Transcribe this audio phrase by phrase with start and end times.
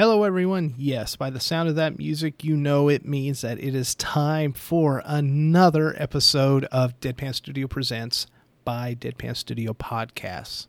[0.00, 0.72] Hello, everyone.
[0.78, 4.54] Yes, by the sound of that music, you know it means that it is time
[4.54, 8.26] for another episode of Deadpan Studio Presents
[8.64, 10.68] by Deadpan Studio Podcasts.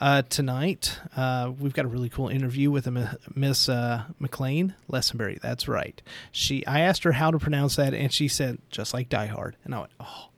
[0.00, 2.88] Uh, tonight, uh, we've got a really cool interview with
[3.36, 5.38] Miss uh, McLean Lesenberry.
[5.42, 6.00] That's right.
[6.32, 9.58] She, I asked her how to pronounce that, and she said just like Die Hard.
[9.64, 10.28] And I went, oh,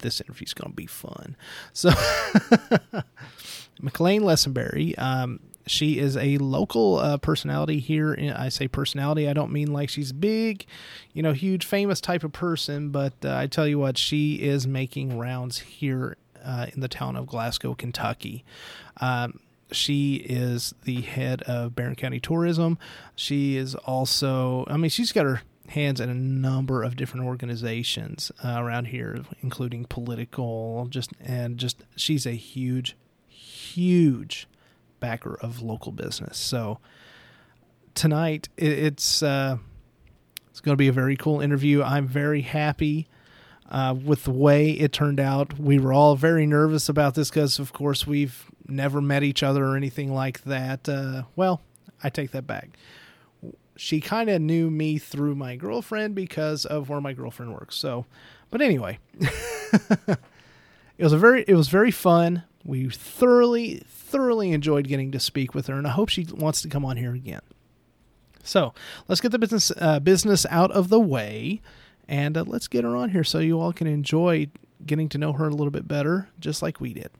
[0.00, 1.38] this interview's going to be fun.
[1.72, 1.88] So,
[3.80, 4.92] McLean Lesenberry.
[4.98, 8.16] Um, she is a local uh, personality here.
[8.36, 10.64] I say personality, I don't mean like she's big,
[11.12, 14.66] you know, huge, famous type of person, but uh, I tell you what, she is
[14.66, 18.44] making rounds here uh, in the town of Glasgow, Kentucky.
[19.00, 19.40] Um,
[19.72, 22.78] she is the head of Barren County Tourism.
[23.16, 28.30] She is also, I mean, she's got her hands in a number of different organizations
[28.44, 32.96] uh, around here, including political, just and just she's a huge,
[33.28, 34.46] huge
[35.00, 36.38] backer of local business.
[36.38, 36.78] So
[37.94, 39.58] tonight it's uh,
[40.50, 41.82] it's going to be a very cool interview.
[41.82, 43.08] I'm very happy
[43.70, 45.58] uh, with the way it turned out.
[45.58, 49.64] We were all very nervous about this because, of course, we've never met each other
[49.64, 50.88] or anything like that.
[50.88, 51.60] Uh, well,
[52.02, 52.70] I take that back.
[53.76, 57.76] She kind of knew me through my girlfriend because of where my girlfriend works.
[57.76, 58.06] So,
[58.50, 60.18] but anyway, it
[60.98, 62.44] was a very it was very fun.
[62.64, 66.68] We thoroughly thoroughly enjoyed getting to speak with her, and I hope she wants to
[66.68, 67.40] come on here again.
[68.42, 68.72] So
[69.08, 71.60] let's get the business uh, business out of the way,
[72.08, 74.48] and uh, let's get her on here so you all can enjoy
[74.84, 77.10] getting to know her a little bit better, just like we did.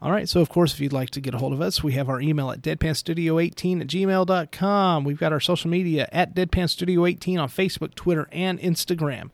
[0.00, 1.92] All right, so of course, if you'd like to get a hold of us, we
[1.92, 5.04] have our email at deadpanstudio18 at gmail.com.
[5.04, 9.30] We've got our social media at deadpanstudio18 on Facebook, Twitter, and Instagram.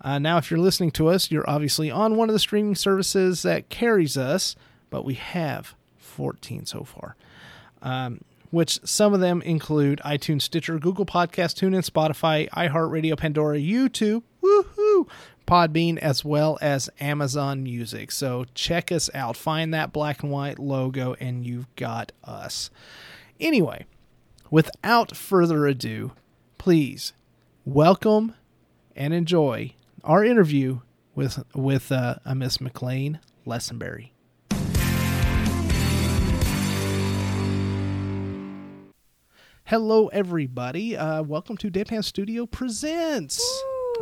[0.00, 3.42] Uh, now, if you're listening to us, you're obviously on one of the streaming services
[3.42, 4.56] that carries us,
[4.90, 5.74] but we have
[6.14, 7.16] 14 so far.
[7.82, 8.20] Um,
[8.50, 15.08] which some of them include iTunes, Stitcher, Google Podcast, TuneIn, Spotify, iHeartRadio, Pandora, YouTube, woohoo,
[15.44, 18.12] Podbean, as well as Amazon Music.
[18.12, 19.36] So check us out.
[19.36, 22.70] Find that black and white logo, and you've got us.
[23.40, 23.86] Anyway,
[24.52, 26.12] without further ado,
[26.56, 27.12] please
[27.64, 28.34] welcome
[28.94, 30.78] and enjoy our interview
[31.16, 34.13] with with uh, a Miss McLean Lesenberry.
[39.66, 40.94] Hello, everybody.
[40.94, 43.42] Uh, welcome to Deadpan Studio Presents.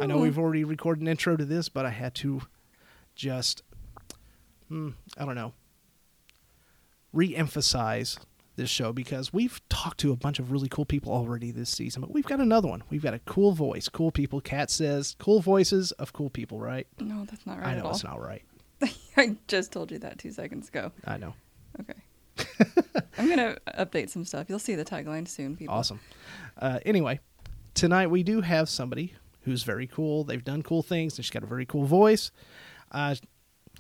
[0.01, 2.43] I know we've already recorded an intro to this, but I had to
[3.15, 3.63] just,
[4.67, 5.53] hmm, I don't know,
[7.13, 8.19] re emphasize
[8.57, 12.01] this show because we've talked to a bunch of really cool people already this season,
[12.01, 12.83] but we've got another one.
[12.91, 14.41] We've got a cool voice, cool people.
[14.41, 16.89] Kat says cool voices of cool people, right?
[16.99, 17.69] No, that's not right.
[17.69, 18.43] I know it's not right.
[19.17, 20.91] I just told you that two seconds ago.
[21.07, 21.35] I know.
[21.79, 22.01] Okay.
[23.19, 24.47] I'm gonna update some stuff.
[24.49, 25.57] You'll see the tagline soon.
[25.57, 25.75] People.
[25.75, 26.01] Awesome.
[26.57, 27.21] Uh, anyway,
[27.75, 30.25] tonight we do have somebody who's very cool.
[30.25, 32.31] They've done cool things, and she's got a very cool voice.
[32.91, 33.17] Uh,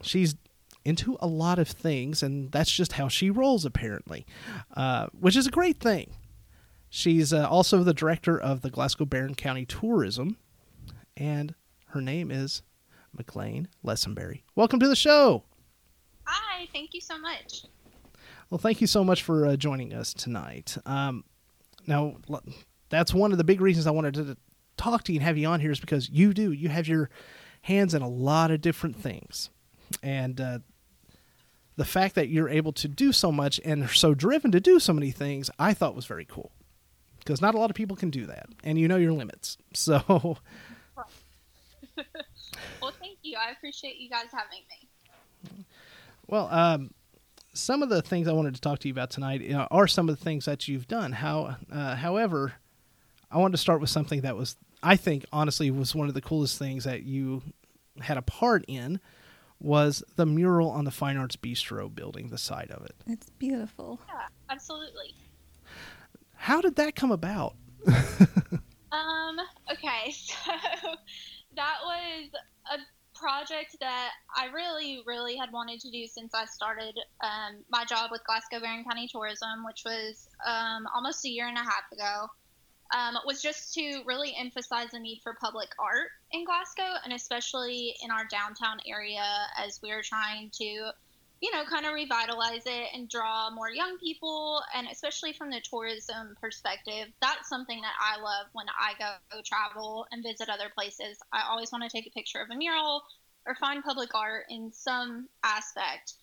[0.03, 0.35] she's
[0.85, 4.27] into a lot of things, and that's just how she rolls, apparently,
[4.77, 6.15] uh, which is a great thing.
[6.91, 10.37] She's uh, also the director of the Glasgow Barren County Tourism,
[11.17, 11.55] and
[11.89, 12.63] her name is
[13.17, 14.43] McLean Lesenberry.
[14.55, 15.45] Welcome to the show.
[16.25, 17.65] Hi, thank you so much.
[18.53, 20.77] Well, thank you so much for uh, joining us tonight.
[20.85, 21.25] Um,
[21.87, 22.19] now,
[22.91, 24.37] that's one of the big reasons I wanted to
[24.77, 26.53] talk to you and have you on here is because you do.
[26.53, 27.09] You have your
[27.63, 29.49] hands in a lot of different things.
[30.03, 30.59] And uh,
[31.77, 34.79] the fact that you're able to do so much and are so driven to do
[34.79, 36.53] so many things, I thought was very cool.
[37.21, 38.51] Because not a lot of people can do that.
[38.63, 39.57] And you know your limits.
[39.73, 40.37] So.
[42.83, 43.39] well, thank you.
[43.39, 45.65] I appreciate you guys having me.
[46.27, 46.91] Well, um,
[47.53, 49.87] some of the things I wanted to talk to you about tonight you know, are
[49.87, 51.13] some of the things that you've done.
[51.13, 52.55] How, uh, however,
[53.31, 56.21] I wanted to start with something that was, I think, honestly, was one of the
[56.21, 57.43] coolest things that you
[58.01, 59.01] had a part in
[59.61, 62.97] was the mural on the Fine Arts Bistro building, the side of it.
[63.07, 64.01] It's beautiful.
[64.09, 65.15] Yeah, absolutely.
[66.35, 67.55] How did that come about?
[68.93, 69.39] um.
[69.71, 70.35] Okay, so
[71.57, 72.31] that was
[72.73, 72.79] a
[73.23, 78.11] project that I really, really had wanted to do since I started um, my job
[78.11, 82.27] with Glasgow Barren County Tourism, which was um, almost a year and a half ago,
[82.93, 87.95] um, was just to really emphasize the need for public art in Glasgow, and especially
[88.03, 89.25] in our downtown area,
[89.57, 90.91] as we are trying to,
[91.43, 95.61] you know, kind of revitalize it and draw more young people, and especially from the
[95.61, 101.19] tourism perspective, that's something that I love when I go travel and visit other places.
[101.33, 103.03] I always want to take a picture of a mural
[103.45, 106.15] or find public art in some aspect.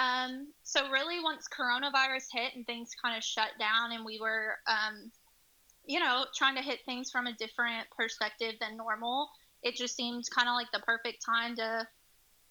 [0.00, 4.54] Um, so really, once coronavirus hit and things kind of shut down, and we were
[4.66, 5.12] um,
[5.84, 9.28] you know, trying to hit things from a different perspective than normal,
[9.62, 11.86] it just seemed kind of like the perfect time to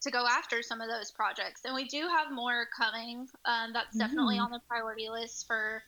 [0.02, 1.62] to go after some of those projects.
[1.66, 3.28] And we do have more coming.
[3.46, 4.46] Um, that's definitely Mm.
[4.46, 5.84] on the priority list for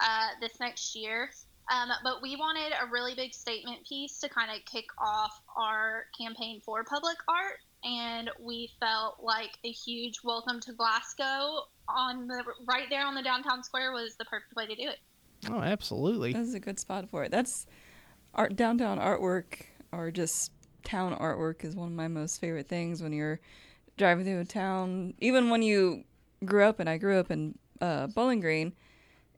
[0.00, 1.30] uh, this next year.
[1.70, 6.06] Um, but we wanted a really big statement piece to kind of kick off our
[6.18, 7.58] campaign for public art.
[7.84, 13.22] And we felt like a huge welcome to Glasgow on the right there on the
[13.22, 14.98] downtown square was the perfect way to do it.
[15.50, 16.32] Oh, absolutely.
[16.32, 17.30] That's a good spot for it.
[17.30, 17.66] That's
[18.34, 19.62] art downtown artwork
[19.92, 20.52] or just
[20.84, 23.40] town artwork is one of my most favorite things when you're
[23.96, 25.14] driving through a town.
[25.20, 26.04] Even when you
[26.44, 28.72] grew up, and I grew up in uh, Bowling Green,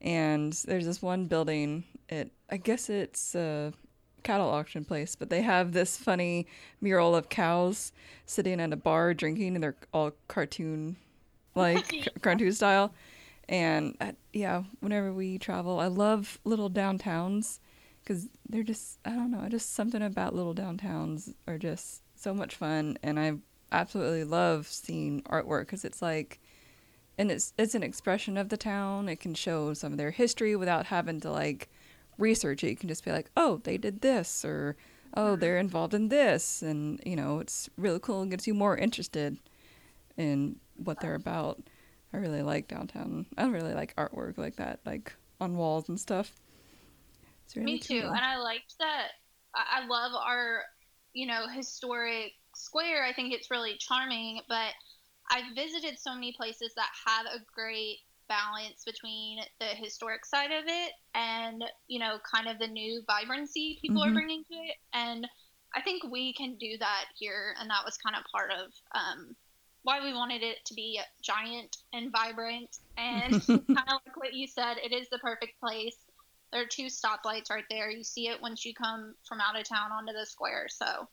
[0.01, 1.85] and there's this one building.
[2.09, 3.73] It I guess it's a
[4.23, 6.47] cattle auction place, but they have this funny
[6.81, 7.93] mural of cows
[8.27, 10.97] sitting at a bar drinking, and they're all cartoon
[11.55, 12.13] like Yeah.
[12.23, 12.93] cartoon style.
[13.49, 17.59] And uh, yeah, whenever we travel, I love little downtowns
[18.11, 22.57] because they're just I don't know, just something about little downtowns are just so much
[22.57, 23.35] fun, and I
[23.71, 26.41] absolutely love seeing artwork because it's like,
[27.17, 29.09] and it's it's an expression of the town.
[29.09, 31.69] It can show some of their history without having to like
[32.19, 32.71] research it.
[32.71, 34.77] You can just be like, oh, they did this, or
[35.15, 35.67] oh, they're mm-hmm.
[35.67, 39.39] involved in this, and you know, it's really cool and gets you more interested
[40.17, 41.61] in what they're about.
[42.13, 43.27] I really like downtown.
[43.39, 46.35] I really like artwork like that, like on walls and stuff.
[47.57, 48.01] Really Me too.
[48.03, 48.11] cool.
[48.11, 49.09] And I liked that.
[49.55, 50.63] I love our,
[51.13, 53.05] you know, historic square.
[53.05, 54.41] I think it's really charming.
[54.49, 54.73] But
[55.31, 57.99] I've visited so many places that have a great
[58.29, 63.79] balance between the historic side of it and, you know, kind of the new vibrancy
[63.81, 64.11] people Mhm.
[64.11, 64.77] are bringing to it.
[64.93, 65.27] And
[65.75, 67.55] I think we can do that here.
[67.59, 69.35] And that was kind of part of um,
[69.83, 72.77] why we wanted it to be giant and vibrant.
[72.97, 73.33] And
[73.75, 75.97] kind of like what you said, it is the perfect place.
[76.53, 77.91] There are two stoplights right there.
[77.91, 80.67] You see it once you come from out of town onto the square.
[80.69, 81.09] So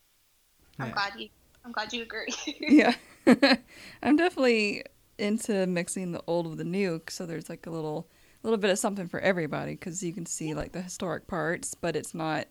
[0.80, 0.94] I'm Yeah.
[0.94, 1.30] glad you
[1.66, 2.34] I'm glad you agree.
[2.62, 2.96] yeah.
[4.04, 4.84] I'm definitely
[5.18, 8.08] into mixing the old with the new, so there's like a little
[8.44, 11.96] little bit of something for everybody because you can see like the historic parts, but
[11.96, 12.48] it's not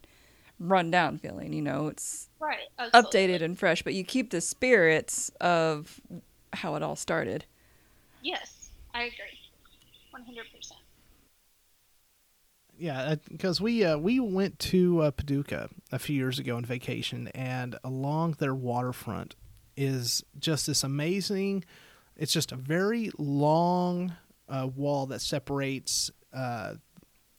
[0.58, 1.52] run down feeling.
[1.52, 2.58] You know, it's right.
[2.92, 6.00] updated and fresh, but you keep the spirits of
[6.52, 7.44] how it all started.
[8.22, 9.38] Yes, I agree.
[10.10, 10.80] One hundred percent.
[12.78, 17.28] Yeah, because we uh, we went to uh, Paducah a few years ago on vacation,
[17.28, 19.34] and along their waterfront
[19.76, 21.64] is just this amazing.
[22.16, 24.14] It's just a very long
[24.48, 26.74] uh, wall that separates uh,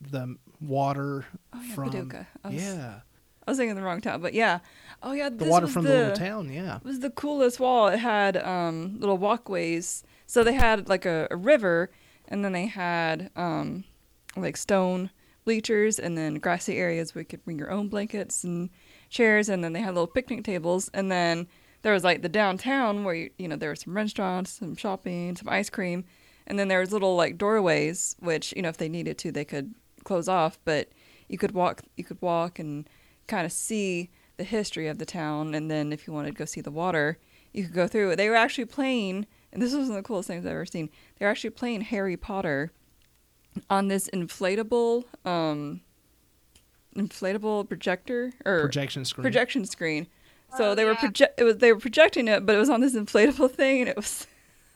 [0.01, 2.27] the water Oh yeah, from Paducah.
[2.43, 2.99] I was, yeah
[3.47, 4.59] I was thinking the wrong town, but yeah.
[5.01, 6.51] Oh yeah, the water from the, little town.
[6.51, 7.87] Yeah, It was the coolest wall.
[7.87, 10.03] It had um, little walkways.
[10.25, 11.89] So they had like a, a river,
[12.27, 13.85] and then they had um,
[14.35, 15.11] like stone
[15.47, 18.69] bleachers, and then grassy areas where you could bring your own blankets and
[19.09, 21.47] chairs, and then they had little picnic tables, and then
[21.83, 25.37] there was like the downtown where you, you know there were some restaurants, some shopping,
[25.37, 26.03] some ice cream,
[26.47, 29.45] and then there was little like doorways which you know if they needed to they
[29.45, 29.73] could
[30.03, 30.89] close off, but
[31.29, 32.89] you could walk you could walk and
[33.27, 35.55] kind of see the history of the town.
[35.55, 37.17] And then if you wanted to go see the water
[37.53, 38.17] you could go through.
[38.17, 40.89] They were actually playing and this was one of the coolest things i've ever seen.
[41.17, 42.73] They were actually playing harry potter
[43.69, 45.81] on this inflatable um
[46.95, 49.23] inflatable projector or projection screen.
[49.23, 50.07] projection screen
[50.57, 52.81] so Oh, they were project it was they were projecting it but it was on
[52.81, 54.25] this inflatable thing and it was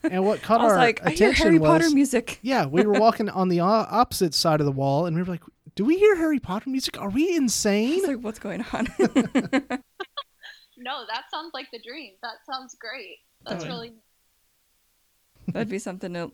[0.04, 2.66] and what i caught was our like i hear attention harry was potter music yeah,
[2.66, 5.44] we were walking on the opposite side of the wall, and we were like,
[5.76, 7.00] "Do we hear Harry Potter music?
[7.00, 8.88] Are we I insane?" was like what's going on
[10.84, 12.14] No, that sounds like the dream.
[12.24, 13.18] That sounds great.
[13.46, 13.72] That's Oh, yeah.
[13.74, 13.92] really
[15.50, 16.32] That'd be something to.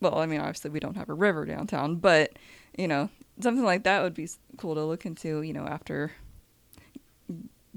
[0.00, 2.32] Well, I mean, obviously we don't have a river downtown, but
[2.76, 5.42] you know, something like that would be cool to look into.
[5.42, 6.12] You know, after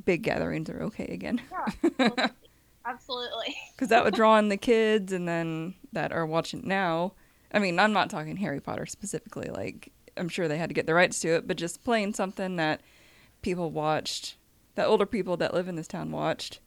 [0.05, 1.41] big gatherings are okay again,
[1.99, 2.27] yeah,
[2.85, 3.55] absolutely.
[3.75, 7.13] because that would draw in the kids, and then that are watching now.
[7.53, 9.49] I mean, I'm not talking Harry Potter specifically.
[9.49, 12.55] Like, I'm sure they had to get the rights to it, but just playing something
[12.55, 12.81] that
[13.43, 14.37] people watched,
[14.75, 16.59] that older people that live in this town watched.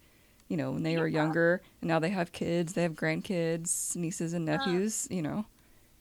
[0.48, 4.32] You know, when they were younger, and now they have kids, they have grandkids, nieces
[4.32, 4.56] and Yeah.
[4.56, 5.08] nephews.
[5.10, 5.44] You know.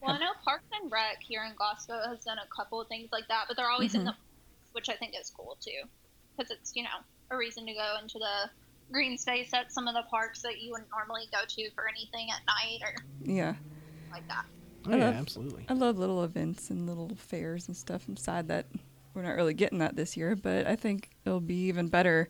[0.02, 3.10] Well, I know Parks and Rec here in Glasgow has done a couple of things
[3.12, 4.06] like that, but they're always in Mhm.
[4.06, 4.16] the,
[4.74, 5.90] which I think is cool too,
[6.38, 7.00] because it's you know
[7.32, 8.50] a reason to go into the
[8.92, 12.30] green space at some of the parks that you wouldn't normally go to for anything
[12.30, 13.56] at night or Yeah.
[14.12, 14.46] like that.
[14.86, 15.66] Oh, I yeah, love- absolutely.
[15.68, 18.08] I love little events and little fairs and stuff.
[18.08, 18.68] I'm sad that
[19.16, 22.30] we're not really getting that this year, but I think it'll be even better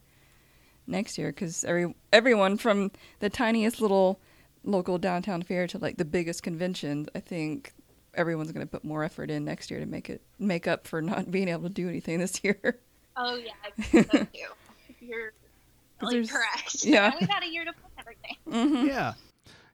[0.87, 4.19] next year because every everyone from the tiniest little
[4.63, 7.73] local downtown fair to like the biggest convention, I think
[8.13, 11.01] everyone's going to put more effort in next year to make it make up for
[11.01, 12.79] not being able to do anything this year.
[13.17, 14.27] Oh yeah, I think so too.
[14.99, 15.33] You're
[16.01, 16.75] really correct.
[16.83, 17.11] yeah.
[17.19, 18.37] we've had a year to plan everything.
[18.49, 18.87] Mm-hmm.
[18.87, 19.13] Yeah,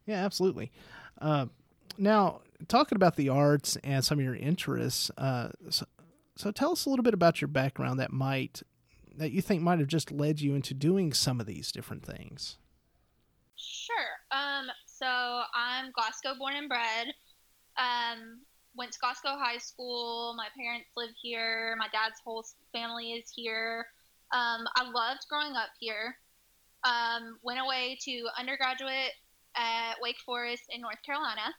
[0.05, 0.71] yeah, absolutely.
[1.19, 1.47] Uh,
[1.97, 5.85] now, talking about the arts and some of your interests, uh, so,
[6.35, 8.63] so tell us a little bit about your background that might
[9.17, 12.57] that you think might have just led you into doing some of these different things.
[13.55, 13.95] Sure.
[14.31, 17.07] Um, so I'm Glasgow born and bred.
[17.77, 18.39] Um,
[18.75, 20.33] went to Glasgow High School.
[20.37, 21.75] My parents live here.
[21.77, 23.87] My dad's whole family is here.
[24.31, 26.17] Um, I loved growing up here.
[26.83, 29.13] Um, went away to undergraduate
[29.55, 31.53] at Wake Forest in North Carolina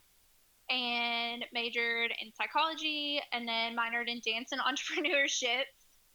[0.70, 5.64] and majored in psychology and then minored in dance and entrepreneurship.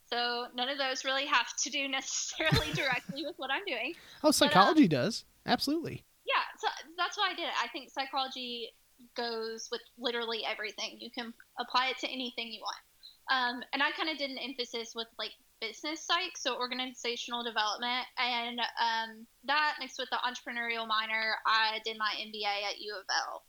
[0.09, 3.93] So none of those really have to do necessarily directly with what I'm doing.
[4.23, 5.25] Oh, psychology does.
[5.45, 6.03] Absolutely.
[6.25, 7.45] yeah so that's why i did.
[7.45, 8.69] It i think psychology
[9.15, 10.97] goes with literally everything.
[10.99, 12.81] You can apply it to anything you want.
[13.29, 18.05] Um, and i kind of did an emphasis with like business psych so organizational development.
[18.17, 23.05] And um, that mixed with the entrepreneurial minor i did my mba at u of
[23.29, 23.43] l.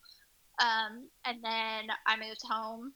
[0.61, 2.93] Um, and then i moved home.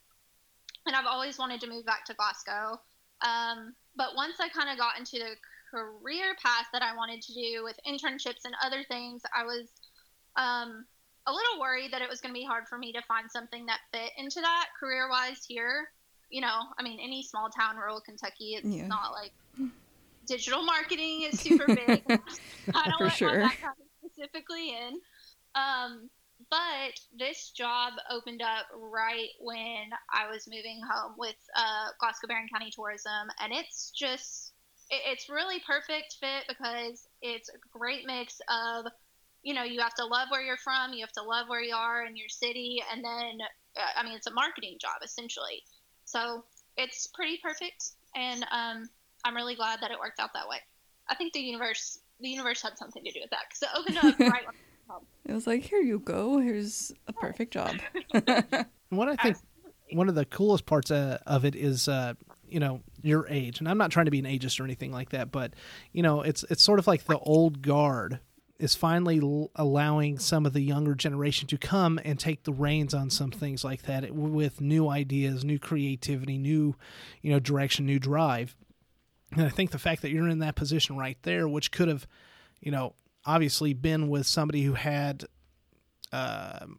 [0.86, 2.80] And i've always wanted to move back to glasgow
[3.26, 5.36] um, but once i kind of got into the
[5.72, 9.68] career path that I wanted to do with internships and other things, I was
[10.36, 10.84] um,
[11.26, 13.66] a little worried that it was going to be hard for me to find something
[13.66, 15.88] that fit into that career wise here.
[16.30, 18.86] You know, I mean, any small town, rural Kentucky, it's Yeah.
[18.86, 19.32] not like
[20.26, 22.02] digital marketing is super big.
[22.74, 23.40] I don't For want sure.
[23.40, 25.00] my background specifically in.
[25.54, 26.10] Um,
[26.52, 32.46] but this job opened up right when I was moving home with uh, Glasgow Barren
[32.52, 34.52] County Tourism, and it's just
[34.90, 38.84] it, it's really perfect fit because it's a great mix of
[39.42, 41.74] you know you have to love where you're from, you have to love where you
[41.74, 43.38] are in your city, and then
[43.78, 45.62] uh, I mean it's a marketing job essentially.
[46.04, 46.44] So
[46.76, 48.90] it's pretty perfect, and um,
[49.24, 50.58] I'm really glad that it worked out that way.
[51.08, 53.96] I think the universe the universe had something to do with that because it opened
[53.96, 54.44] up right
[54.86, 56.38] when It was like, here you go.
[56.38, 57.76] Here's a perfect job.
[58.92, 59.96] And what I think Absolutely.
[59.96, 62.12] one of the coolest parts uh, of it is uh,
[62.46, 65.08] you know your age and i'm not trying to be an ageist or anything like
[65.08, 65.54] that but
[65.92, 68.20] you know it's it's sort of like the old guard
[68.58, 72.92] is finally l- allowing some of the younger generation to come and take the reins
[72.92, 76.76] on some things like that w- with new ideas new creativity new
[77.22, 78.54] you know direction new drive
[79.32, 82.06] and i think the fact that you're in that position right there which could have
[82.60, 82.92] you know
[83.24, 85.24] obviously been with somebody who had
[86.12, 86.78] um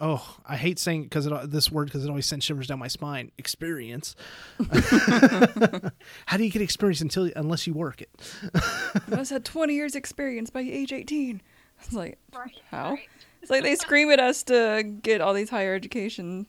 [0.00, 3.32] oh, I hate saying because this word because it always sends shivers down my spine.
[3.38, 4.14] Experience.
[6.26, 8.10] How do you get experience until unless you work it?
[8.54, 11.42] I must have 20 years experience by age 18.
[11.80, 12.90] It's like, Right, how?
[12.90, 13.08] right.
[13.40, 16.46] It's like they scream at us to get all these higher education,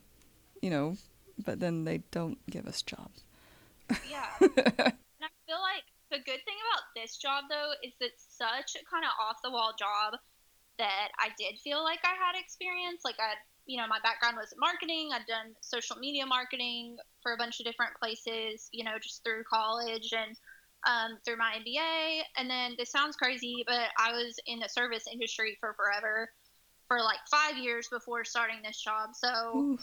[0.62, 0.98] you know,
[1.44, 3.24] but then they don't give us jobs.
[4.10, 4.26] Yeah.
[4.42, 8.86] and I feel like the good thing about this job though is it's such a
[8.90, 10.20] kind of off the wall job
[10.78, 13.02] that I did feel like I had experience.
[13.04, 13.34] Like I,
[13.68, 15.10] you know, my background was in marketing.
[15.14, 19.44] I'd done social media marketing for a bunch of different places, you know, just through
[19.44, 20.36] college and
[20.88, 22.22] um, through my MBA.
[22.38, 26.32] And then this sounds crazy, but I was in the service industry for forever,
[26.88, 29.10] for like five years before starting this job.
[29.14, 29.78] So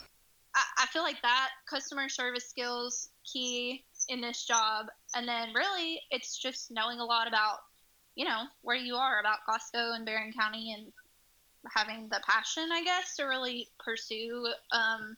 [0.55, 5.99] I, I feel like that customer service skills key in this job and then really
[6.11, 7.57] it's just knowing a lot about
[8.15, 10.91] you know where you are about Glasgow and Barren County and
[11.75, 15.17] having the passion I guess to really pursue um,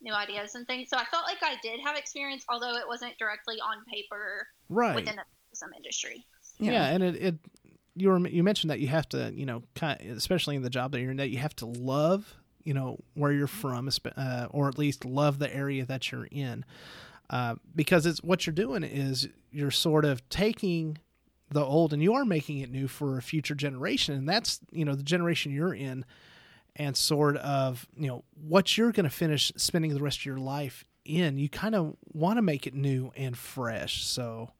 [0.00, 3.16] new ideas and things so I felt like I did have experience although it wasn't
[3.18, 4.94] directly on paper Right.
[4.94, 6.24] within the tourism industry
[6.58, 6.86] yeah.
[6.86, 7.34] and it, it
[7.96, 10.92] you were you mentioned that you have to you know kind especially in the job
[10.92, 14.68] that you're in that you have to love you know where you're from uh, or
[14.68, 16.64] at least love the area that you're in
[17.30, 20.98] uh, because it's what you're doing is you're sort of taking
[21.50, 24.14] the old and you are making it new for a future generation.
[24.14, 26.04] And that's you know the generation you're in
[26.76, 30.38] and sort of you know what you're going to finish spending the rest of your
[30.38, 31.38] life in.
[31.38, 34.04] You kind of want to make it new and fresh.
[34.04, 34.50] So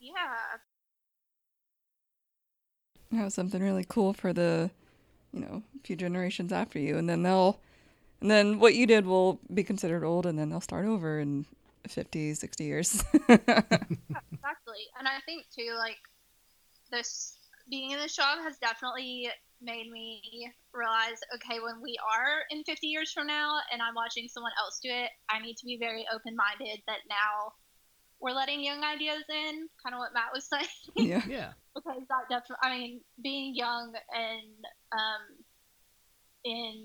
[0.00, 0.36] yeah.
[3.12, 4.70] Have something really cool for the,
[5.32, 7.58] you know, few generations after you, and then they'll,
[8.20, 11.44] and then what you did will be considered old, and then they'll start over in
[11.88, 13.04] 50, 60 years.
[14.40, 14.88] Exactly.
[14.98, 15.98] And I think too, like
[16.90, 17.36] this
[17.68, 19.28] being in this job has definitely
[19.62, 24.28] made me realize, okay, when we are in 50 years from now and I'm watching
[24.28, 27.52] someone else do it, I need to be very open minded that now
[28.18, 30.66] we're letting young ideas in, kind of what Matt was saying.
[30.96, 31.22] yeah.
[31.28, 35.44] yeah because that definitely, I mean, being young and um,
[36.44, 36.84] in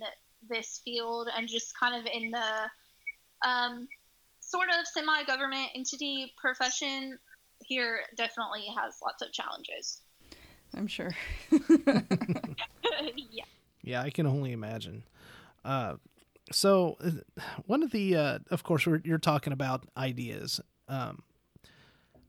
[0.50, 3.88] this field and just kind of in the um,
[4.56, 7.18] sort of semi-government entity profession
[7.66, 10.02] here definitely has lots of challenges.
[10.74, 11.12] I'm sure.
[13.32, 13.44] yeah.
[13.82, 15.04] Yeah, I can only imagine.
[15.64, 15.96] Uh,
[16.52, 20.62] so, uh, one of the, uh, of course, we're, you're talking about ideas.
[20.88, 21.24] Um,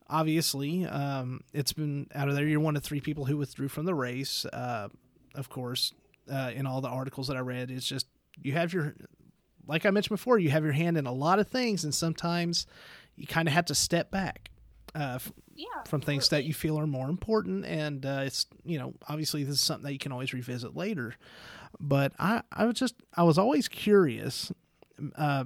[0.08, 2.46] obviously, um, it's been out of there.
[2.46, 4.44] You're one of three people who withdrew from the race.
[4.46, 4.88] Uh,
[5.34, 5.92] of course,
[6.30, 8.06] uh, in all the articles that I read, it's just
[8.42, 8.94] you have your,
[9.66, 12.66] like I mentioned before, you have your hand in a lot of things, and sometimes
[13.16, 14.50] you kind of have to step back.
[14.94, 15.18] Uh,
[15.54, 19.44] yeah, from things that you feel are more important, and uh, it's you know obviously
[19.44, 21.14] this is something that you can always revisit later.
[21.80, 24.52] But I I was just I was always curious
[25.16, 25.44] uh,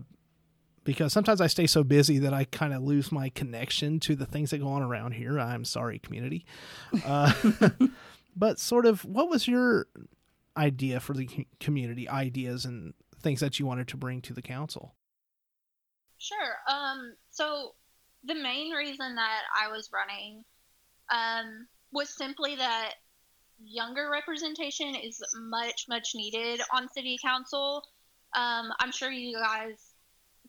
[0.85, 4.27] because sometimes I stay so busy that I kind of lose my connection to the
[4.27, 5.39] things that go on around here.
[5.39, 6.45] I'm sorry, community.
[7.05, 7.33] Uh,
[8.37, 9.87] but sort of, what was your
[10.57, 14.95] idea for the community ideas and things that you wanted to bring to the council?
[16.19, 16.55] Sure.
[16.69, 17.75] Um, so
[18.25, 20.45] the main reason that I was running
[21.11, 22.95] um, was simply that
[23.63, 27.83] younger representation is much, much needed on city council.
[28.35, 29.79] Um, I'm sure you guys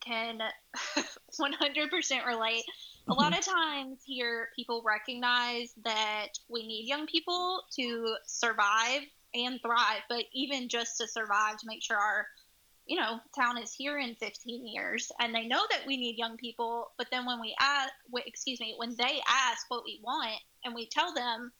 [0.01, 0.39] can
[1.39, 2.63] 100% relate.
[3.07, 9.01] A lot of times here, people recognize that we need young people to survive
[9.33, 12.27] and thrive, but even just to survive, to make sure our
[12.87, 16.37] you know, town is here in 15 years and they know that we need young
[16.37, 16.91] people.
[16.97, 17.93] But then when we ask,
[18.25, 21.51] excuse me, when they ask what we want and we tell them,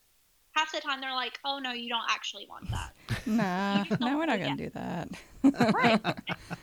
[0.54, 2.92] half the time they're like, oh, no, you don't actually want that.
[3.25, 5.10] Nah, no, we're not going to do that.
[5.74, 6.01] right.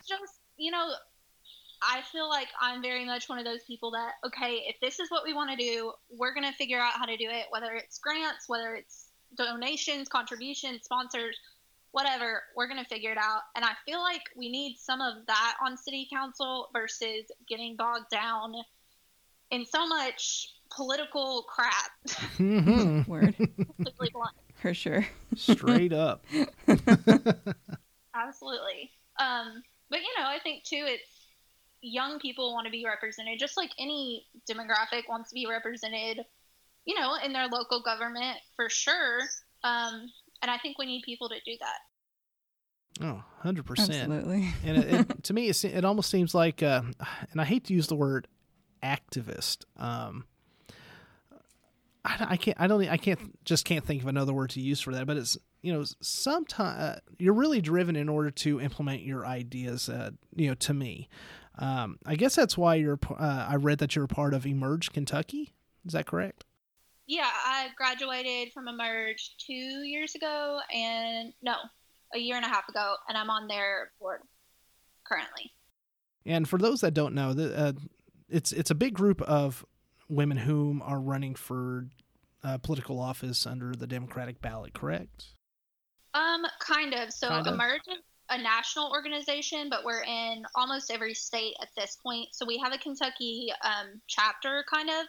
[0.07, 0.93] just, you know,
[1.81, 5.09] I feel like I'm very much one of those people that, okay, if this is
[5.11, 7.73] what we want to do, we're going to figure out how to do it, whether
[7.75, 11.37] it's grants, whether it's donations, contributions, sponsors
[11.93, 13.43] whatever, we're going to figure it out.
[13.57, 18.11] And I feel like we need some of that on city council versus getting bogged
[18.11, 18.55] down
[19.51, 21.91] in so much political crap.
[22.39, 23.11] Mm-hmm.
[23.11, 23.35] Word.
[23.37, 24.31] Completely blunt.
[24.63, 25.05] For sure.
[25.35, 26.25] Straight up.
[28.15, 28.93] Absolutely.
[29.19, 31.27] Um, but you know, I think too, it's
[31.81, 36.21] young people want to be represented, just like any demographic wants to be represented.
[36.89, 39.21] You know, in their local government for sure.
[39.63, 40.11] Um,
[40.43, 41.79] and I think we need people to do that.
[43.01, 43.79] Oh, 100%.
[43.79, 44.49] Absolutely.
[44.65, 46.83] and it, it, to me, it, it almost seems like, uh,
[47.33, 48.27] and I hate to use the word
[48.83, 49.65] activist.
[49.77, 50.25] Um,
[52.05, 54.81] I, I, can't, I don't, I can't, just can't think of another word to use
[54.81, 59.03] for that, but it's, you know, sometimes uh, you're really driven in order to implement
[59.03, 61.09] your ideas, uh, you know, to me.
[61.59, 64.93] Um, I guess that's why you're, uh, I read that you're a part of Emerge
[64.93, 65.55] Kentucky.
[65.85, 66.45] Is that correct?
[67.09, 71.55] Yeah, I graduated from Emerge two years ago, and no,
[72.15, 74.21] a year and a half ago, and I'm on their board
[75.05, 75.51] currently.
[76.27, 77.73] And for those that don't know, uh,
[78.29, 79.65] it's it's a big group of
[80.11, 81.87] women whom are running for
[82.45, 85.29] uh, political office under the Democratic ballot, correct?
[86.13, 87.13] Um, kind of.
[87.13, 87.55] So kind of?
[87.55, 87.99] Emerge is
[88.31, 92.29] a national organization, but we're in almost every state at this point.
[92.33, 95.07] So we have a Kentucky um, chapter, kind of,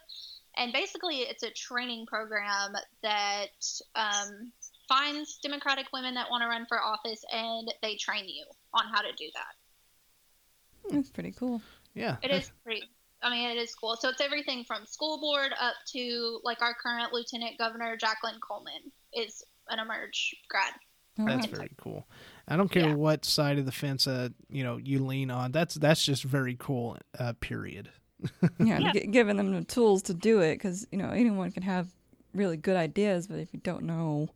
[0.60, 3.48] and basically it's a training program that
[3.96, 4.52] um,
[4.88, 9.02] finds democratic women that want to run for office and they train you on how
[9.02, 11.62] to do that that's pretty cool
[11.96, 12.84] yeah it is pretty
[13.24, 16.74] i mean it is cool so it's everything from school board up to like our
[16.74, 20.74] current lieutenant governor jacqueline coleman is an emerge grad
[21.18, 22.08] that's very cool.
[22.48, 22.94] I don't care yeah.
[22.94, 25.52] what side of the fence uh, you know you lean on.
[25.52, 26.98] That's that's just very cool.
[27.18, 27.90] Uh, period
[28.60, 28.92] yeah, yeah.
[28.94, 31.88] G- giving them the tools to do it because you know anyone can have
[32.34, 34.30] really good ideas, but if you don't know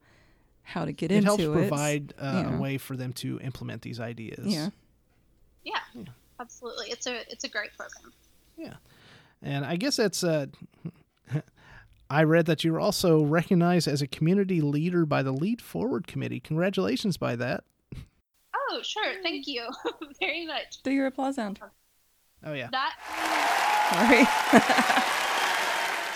[0.64, 3.40] how to get it into helps it, helps provide uh, a way for them to
[3.42, 4.46] implement these ideas.
[4.46, 4.70] Yeah.
[5.64, 6.04] yeah, yeah,
[6.40, 6.88] absolutely.
[6.88, 8.14] It's a it's a great program.
[8.58, 8.76] Yeah,
[9.42, 10.24] and I guess that's.
[10.24, 10.48] Uh,
[12.10, 16.06] I read that you were also recognized as a community leader by the Lead Forward
[16.06, 16.40] Committee.
[16.40, 17.64] Congratulations by that.
[18.54, 19.14] Oh, sure.
[19.24, 19.68] Thank you
[20.20, 20.84] very much.
[20.84, 21.60] Do your applause sound.
[22.46, 22.70] Oh yeah.
[22.72, 23.70] That.
[23.94, 24.26] Sorry.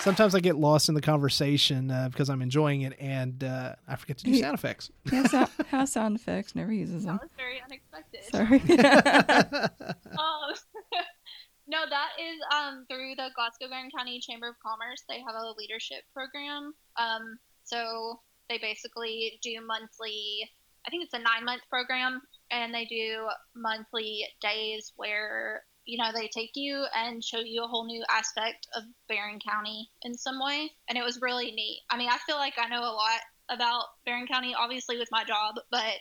[0.00, 3.96] Sometimes I get lost in the conversation uh, because I'm enjoying it, and uh, I
[3.96, 4.90] forget to do sound effects.
[5.12, 6.54] yeah, so, has sound effects.
[6.54, 7.20] Never uses them.
[7.20, 8.24] That was very unexpected.
[8.30, 8.60] Sorry.
[10.18, 10.54] um,
[11.66, 15.02] no, that is um, through the Glasgow Barren County Chamber of Commerce.
[15.08, 16.72] They have a leadership program.
[16.96, 20.48] Um, so they basically do monthly.
[20.86, 26.10] I think it's a nine month program, and they do monthly days where you know,
[26.14, 30.38] they take you and show you a whole new aspect of Barren County in some
[30.38, 30.70] way.
[30.86, 31.80] And it was really neat.
[31.88, 35.24] I mean, I feel like I know a lot about Barren County, obviously with my
[35.24, 35.94] job, but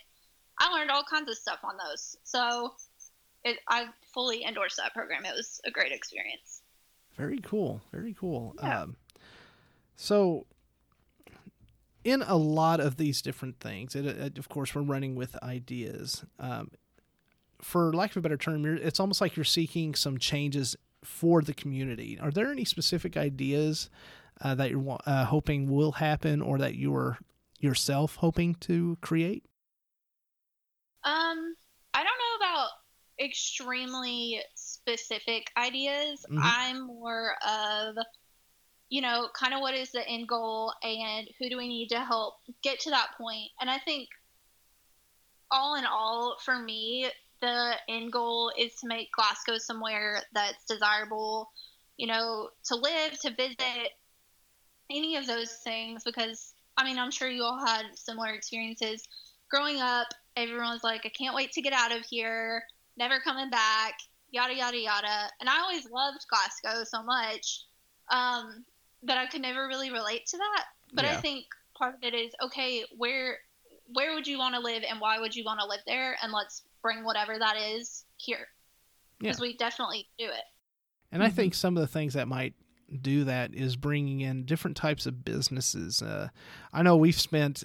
[0.59, 2.17] I learned all kinds of stuff on those.
[2.23, 2.73] So
[3.45, 5.23] it, I fully endorse that program.
[5.23, 6.63] It was a great experience.
[7.15, 7.81] Very cool.
[7.93, 8.55] Very cool.
[8.61, 8.81] Yeah.
[8.81, 8.97] Um,
[9.95, 10.47] so,
[12.03, 16.25] in a lot of these different things, it, it, of course, we're running with ideas.
[16.39, 16.71] Um,
[17.61, 21.41] for lack of a better term, you're, it's almost like you're seeking some changes for
[21.41, 22.19] the community.
[22.19, 23.89] Are there any specific ideas
[24.41, 27.17] uh, that you're uh, hoping will happen, or that you are
[27.59, 29.43] yourself hoping to create?
[31.03, 31.55] Um,
[31.93, 32.69] I don't know about
[33.19, 36.25] extremely specific ideas.
[36.29, 36.39] Mhm.
[36.41, 37.95] I'm more of,
[38.89, 41.99] you know, kind of what is the end goal and who do we need to
[41.99, 43.49] help get to that point.
[43.59, 44.09] And I think,
[45.49, 47.09] all in all, for me,
[47.41, 51.51] the end goal is to make Glasgow somewhere that's desirable,
[51.97, 53.91] you know, to live, to visit,
[54.89, 56.03] any of those things.
[56.03, 59.07] Because, I mean, I'm sure you all had similar experiences
[59.49, 62.63] growing up, everyone was like, I can't wait to get out of here,
[62.97, 63.93] never coming back,
[64.31, 65.29] yada, yada, yada.
[65.39, 67.65] And I always loved Glasgow so much
[68.11, 68.65] um,
[69.03, 70.65] that I could never really relate to that.
[70.93, 71.45] But I think
[71.77, 73.39] part of it is okay, where
[73.93, 76.17] where would you want to live and why would you want to live there?
[76.21, 78.47] And let's bring whatever that is here.
[79.19, 80.43] Because we definitely do it.
[81.11, 82.53] And I think some of the things that might
[83.01, 86.01] do that is bringing in different types of businesses.
[86.01, 86.29] Uh,
[86.71, 87.63] I know we've spent,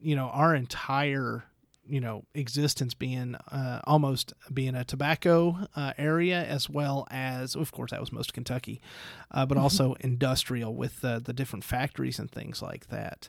[0.00, 1.44] you know, our entire,
[1.86, 7.72] you know, existence being uh, almost being a tobacco uh, area, as well as, of
[7.72, 8.82] course, that was most Kentucky,
[9.30, 13.28] uh, but also industrial with uh, the different factories and things like that.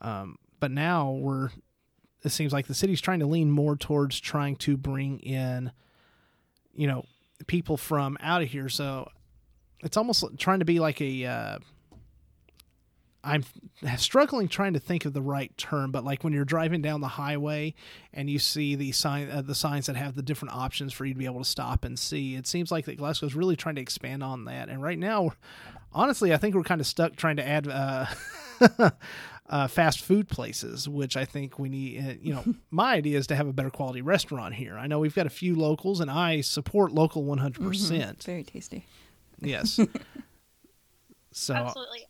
[0.00, 1.50] Um, but now we're,
[2.24, 5.72] it seems like the city's trying to lean more towards trying to bring in,
[6.74, 7.04] you know,
[7.46, 8.68] people from out of here.
[8.68, 9.08] So
[9.80, 11.24] it's almost trying to be like a.
[11.24, 11.58] Uh,
[13.24, 13.44] I'm
[13.98, 17.08] struggling trying to think of the right term, but like when you're driving down the
[17.08, 17.74] highway
[18.14, 21.14] and you see the sign, uh, the signs that have the different options for you
[21.14, 23.82] to be able to stop and see, it seems like that Glasgow's really trying to
[23.82, 24.68] expand on that.
[24.68, 25.32] And right now,
[25.92, 28.06] honestly, I think we're kind of stuck trying to add uh,
[29.48, 32.04] uh, fast food places, which I think we need.
[32.04, 34.76] Uh, you know, my idea is to have a better quality restaurant here.
[34.76, 37.62] I know we've got a few locals, and I support local 100.
[37.62, 38.86] percent Very tasty.
[39.40, 39.78] Yes.
[41.32, 42.06] so Absolutely.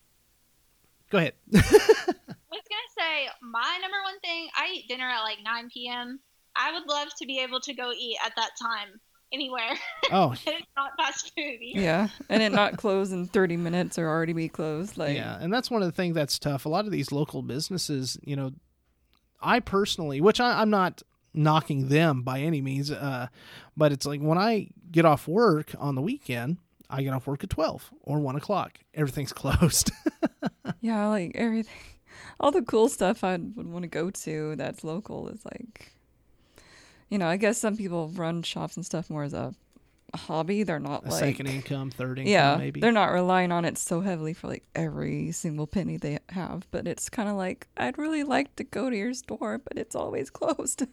[1.11, 1.35] go ahead.
[1.55, 4.49] I was gonna say my number one thing.
[4.57, 6.21] I eat dinner at like 9 p.m.
[6.57, 9.01] I would love to be able to go eat at that time
[9.33, 9.75] anywhere.
[10.13, 11.59] oh, it's not fast food.
[11.61, 11.81] Either.
[11.81, 14.97] Yeah, and it not close in 30 minutes or already be closed.
[14.97, 16.67] Like, yeah, and that's one of the things that's tough.
[16.67, 18.53] A lot of these local businesses, you know,
[19.41, 21.03] I personally, which I, I'm not
[21.35, 23.29] knocking them by any means, uh,
[23.77, 26.59] but it's like when I get off work on the weekend,
[26.91, 28.79] I get off work at twelve or one o'clock.
[28.95, 29.93] Everything's closed.
[30.81, 31.73] yeah, like everything,
[32.41, 35.93] all the cool stuff I would want to go to that's local is like,
[37.09, 39.55] you know, I guess some people run shops and stuff more as a
[40.15, 40.63] hobby.
[40.63, 42.81] They're not a like second income, third income, yeah, maybe.
[42.81, 46.67] they're not relying on it so heavily for like every single penny they have.
[46.71, 49.95] But it's kind of like I'd really like to go to your store, but it's
[49.95, 50.87] always closed.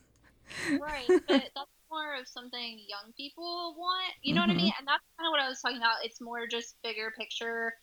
[0.70, 4.14] Right, but that's more of something young people want.
[4.22, 4.64] You know what I mm-hmm.
[4.64, 4.74] mean?
[4.78, 6.04] And that's kind of what I was talking about.
[6.04, 7.74] It's more just bigger picture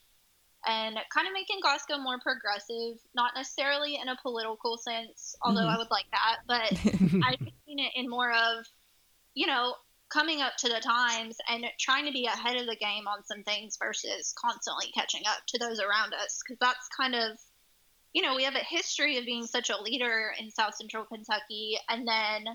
[0.67, 5.71] and kind of making Glasgow more progressive, not necessarily in a political sense, although mm-hmm.
[5.71, 6.73] I would like that, but
[7.27, 8.65] I've seen it in more of,
[9.35, 9.75] you know,
[10.13, 13.43] coming up to the times and trying to be ahead of the game on some
[13.45, 16.41] things versus constantly catching up to those around us.
[16.45, 17.39] Because that's kind of,
[18.13, 21.79] you know, we have a history of being such a leader in South Central Kentucky,
[21.89, 22.55] and then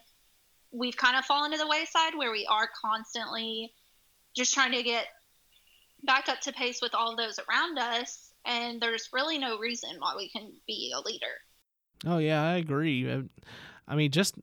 [0.71, 3.73] we've kind of fallen to the wayside where we are constantly
[4.35, 5.07] just trying to get
[6.03, 8.31] back up to pace with all those around us.
[8.45, 11.25] And there's really no reason why we can be a leader.
[12.05, 13.09] Oh yeah, I agree.
[13.09, 13.23] Uh,
[13.87, 14.35] I mean, just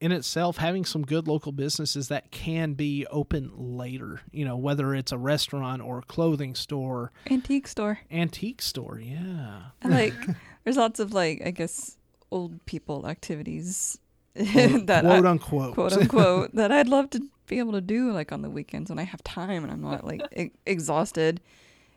[0.00, 4.20] in itself, having some good local businesses that can be open later.
[4.32, 8.00] You know, whether it's a restaurant or a clothing store, Antique store.
[8.10, 8.98] antique store.
[8.98, 9.62] Yeah.
[9.82, 10.14] I like
[10.64, 11.96] there's lots of like I guess
[12.30, 14.03] old people activities Quote,
[14.86, 15.74] that quote I, unquote.
[15.74, 18.98] quote unquote that I'd love to be able to do like on the weekends when
[18.98, 21.40] I have time and I'm not like e- exhausted,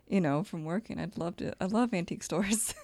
[0.08, 1.00] you know, from working.
[1.00, 1.54] I'd love to.
[1.62, 2.74] I love antique stores.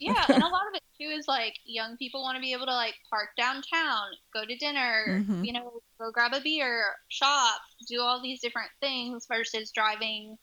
[0.00, 2.66] Yeah, and a lot of it too is like young people want to be able
[2.66, 5.46] to like park downtown, go to dinner, Mhm.
[5.46, 10.36] you know, go grab a beer, shop, do all these different things versus driving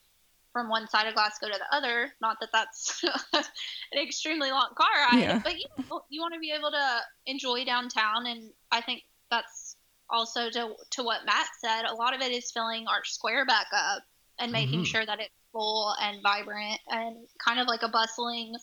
[0.56, 2.14] from one side of Glasgow to the other.
[2.22, 3.44] Not that that's an
[4.02, 5.42] extremely long car ride, Yeah.
[5.44, 9.76] but you know, you want to be able to enjoy downtown, and I think that's
[10.10, 11.84] also to to what Matt said.
[11.84, 14.04] A lot of it is filling our square back up
[14.40, 14.86] and making Mhm.
[14.86, 18.56] sure that it's full and vibrant and kind of like a bustling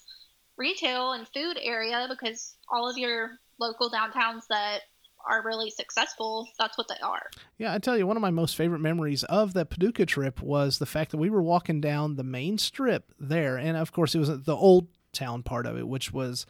[0.57, 4.81] retail and food area because all of your local downtowns that
[5.29, 7.31] are really successful, that's what they are.
[7.59, 10.79] Yeah, I tell you, one of my most favorite memories of that Paducah trip was
[10.79, 14.19] the fact that we were walking down the main strip there, and of course, it
[14.19, 16.47] was the old town part of it, which was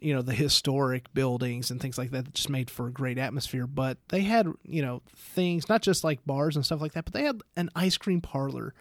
[0.00, 3.18] you know the historic buildings and things like that that just made for a great
[3.18, 7.04] atmosphere but they had you know things not just like bars and stuff like that
[7.04, 8.74] but they had an ice cream parlor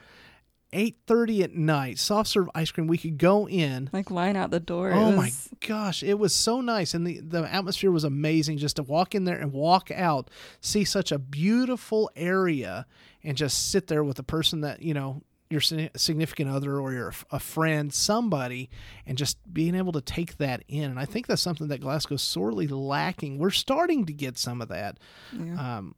[0.74, 4.60] 8:30 at night soft serve ice cream we could go in Like line out the
[4.60, 4.92] door.
[4.94, 5.32] Oh my
[5.68, 9.26] gosh it was so nice and the the atmosphere was amazing just to walk in
[9.26, 10.30] there and walk out
[10.62, 12.86] see such a beautiful area
[13.24, 17.14] and just sit there with a person that you know your significant other or your
[17.30, 18.70] a friend somebody
[19.06, 22.22] and just being able to take that in and i think that's something that glasgow's
[22.22, 24.98] sorely lacking we're starting to get some of that
[25.34, 25.78] Yeah.
[25.78, 25.96] um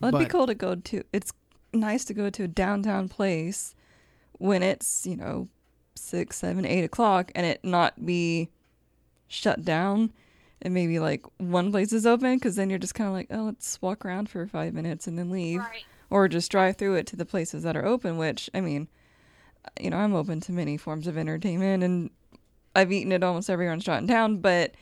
[0.00, 1.02] Well, it'd be cool to go to.
[1.12, 1.32] It's
[1.72, 3.74] nice to go to a downtown place
[4.38, 5.48] when it's you know
[5.94, 8.48] six, seven, eight o'clock, and it not be
[9.28, 10.12] shut down.
[10.62, 13.44] And maybe like one place is open, because then you're just kind of like, oh,
[13.44, 15.84] let's walk around for five minutes and then leave, Right.
[16.08, 18.16] or just drive through it to the places that are open.
[18.16, 18.88] Which I mean,
[19.64, 22.10] uh, you know, I'm open to many forms of entertainment, and
[22.74, 24.38] I've eaten at almost every restaurant in town.
[24.38, 24.74] But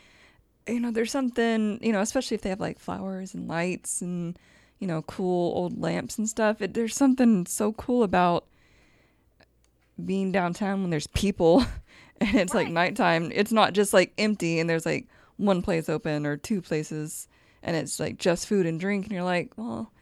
[0.68, 4.38] you know, there's something you know, especially if they have like flowers and lights and
[4.78, 6.62] you know, cool old lamps and stuff.
[6.62, 8.44] It, there's something so cool about
[10.02, 11.64] being downtown when there's people
[12.20, 13.30] and it's like nighttime.
[13.34, 17.28] It's not just like empty and there's like one place open or two places
[17.62, 19.92] and it's like just food and drink and you're like, well,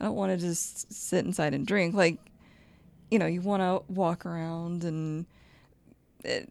[0.00, 1.94] I don't want to just sit inside and drink.
[1.94, 2.18] Like,
[3.10, 5.26] you know, you want to walk around and
[6.24, 6.44] eh,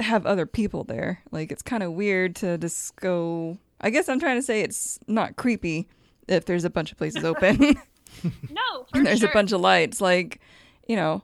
[0.00, 1.22] have other people there.
[1.30, 3.58] Like, it's kind of weird to just go.
[3.80, 5.88] I guess I'm trying to say it's not creepy
[6.26, 7.76] if there's a bunch of places open.
[8.50, 9.28] No, there's sure.
[9.28, 10.40] a bunch of lights like
[10.86, 11.22] you know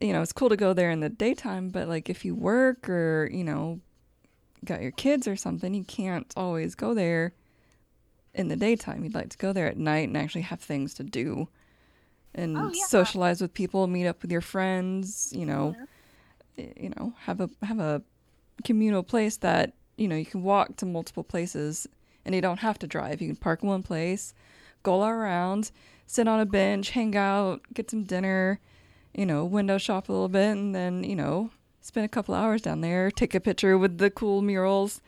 [0.00, 2.88] you know it's cool to go there in the daytime but like if you work
[2.88, 3.80] or you know
[4.64, 7.32] got your kids or something you can't always go there
[8.34, 11.02] in the daytime you'd like to go there at night and actually have things to
[11.04, 11.48] do
[12.34, 12.84] and Oh, yeah.
[12.86, 15.86] socialize with people meet up with your friends you know Mhm.
[16.58, 18.02] y- you know have a have a
[18.64, 21.86] communal place that you know you can walk to multiple places
[22.24, 24.34] and you don't have to drive you can park in one place
[24.82, 25.70] go all around
[26.06, 28.60] sit on a bench hang out get some dinner
[29.14, 32.62] you know window shop a little bit and then you know spend a couple hours
[32.62, 35.00] down there take a picture with the cool murals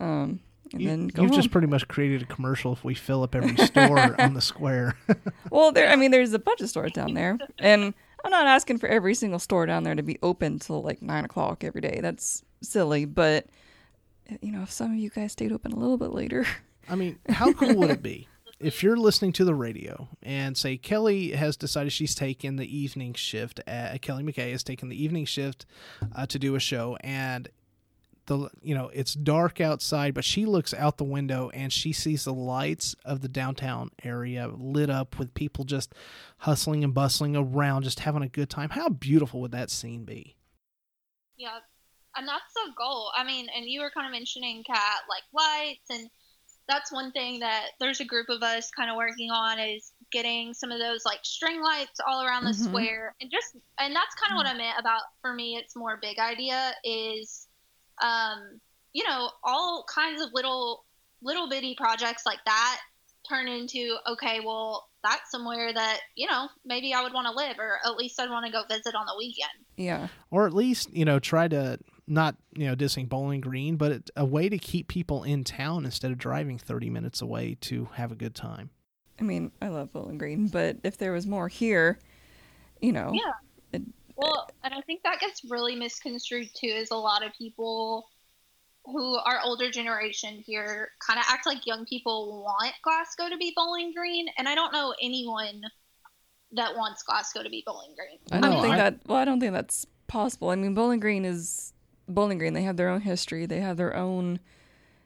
[0.00, 0.40] um
[0.72, 1.36] and you, then go you've home.
[1.40, 4.96] just pretty much created a commercial if we fill up every store on the square
[5.50, 5.88] Well, there.
[5.88, 9.14] I mean, there's a bunch of stores down there, and I'm not asking for every
[9.14, 12.00] single store down there to be open till like nine o'clock every day.
[12.02, 13.04] That's silly.
[13.04, 13.46] But
[14.40, 16.44] you know, if some of you guys stayed open a little bit later,
[16.88, 18.26] I mean, how cool would it be
[18.58, 23.14] if you're listening to the radio and say Kelly has decided she's taking the evening
[23.14, 23.60] shift?
[23.66, 25.66] At, Kelly McKay has taken the evening shift
[26.14, 27.48] uh, to do a show, and
[28.26, 32.24] the you know it's dark outside, but she looks out the window and she sees
[32.24, 35.94] the lights of the downtown area lit up with people just
[36.38, 38.70] hustling and bustling around, just having a good time.
[38.70, 40.36] How beautiful would that scene be?
[41.36, 41.58] Yeah,
[42.16, 43.12] and that's the goal.
[43.16, 46.08] I mean, and you were kind of mentioning cat like lights, and
[46.68, 50.52] that's one thing that there's a group of us kind of working on is getting
[50.54, 52.64] some of those like string lights all around the Mhm.
[52.68, 55.56] square, and just and that's kind of what I meant about for me.
[55.56, 57.46] It's more big idea is,
[58.02, 58.60] um,
[58.92, 60.84] you know, all kinds of little
[61.22, 62.80] little bitty projects like that
[63.28, 64.88] turn into okay, well.
[65.04, 68.28] That's somewhere that you know maybe I would want to live, or at least I'd
[68.28, 69.52] want to go visit on the weekend.
[69.76, 73.92] yeah, or at least you know try to not you know dissing Bowling Green, but
[73.92, 77.88] it, a way to keep people in town instead of driving thirty minutes away to
[77.94, 78.70] have a good time.
[79.18, 81.98] I mean, I love Bowling Green, but if there was more here,
[82.80, 83.32] you know, Yeah.
[83.72, 83.82] it-
[84.14, 88.08] Well, and I think that gets really misconstrued too, is a lot of people
[88.84, 93.52] who are older generation here kind of act like young people want Glasgow to be
[93.56, 95.62] Bowling Green, and I don't know anyone
[96.52, 98.18] that wants Glasgow to be Bowling Green.
[98.30, 99.00] I don't No, think I- that.
[99.06, 100.50] Well, I don't think that's possible.
[100.50, 101.72] I mean, Bowling Green is
[102.08, 102.54] Bowling Green.
[102.54, 103.46] They have their own history.
[103.46, 104.40] They have their own,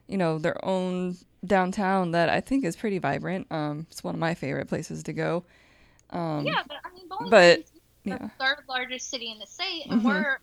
[0.07, 3.47] you know, their own downtown that I think is pretty vibrant.
[3.51, 5.43] Um, it's one of my favorite places to go.
[6.11, 7.71] Um, yeah, but I mean, Bowling but- Green's
[8.03, 8.29] the yeah.
[8.39, 10.05] third largest city in the state, and Mhm.
[10.05, 10.39] we're a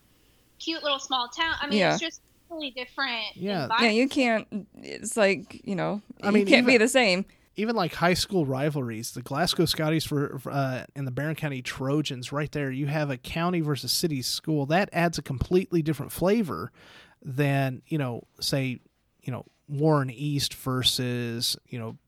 [0.59, 1.57] cute little small town.
[1.61, 1.93] I mean, Yeah.
[1.93, 3.25] it's just really different.
[3.37, 3.69] Yeah.
[3.81, 4.47] yeah, you can't.
[4.83, 7.25] It's like you know, I you mean, can't be the same.
[7.59, 12.31] Even like high school rivalries, the Glasgow Scotties for, uh, and the Barren County Trojans,
[12.31, 12.71] right there.
[12.71, 16.71] You have a county versus city school that adds a completely different flavor
[17.21, 18.79] than you know, say,
[19.23, 21.99] you know, Warren East versus you know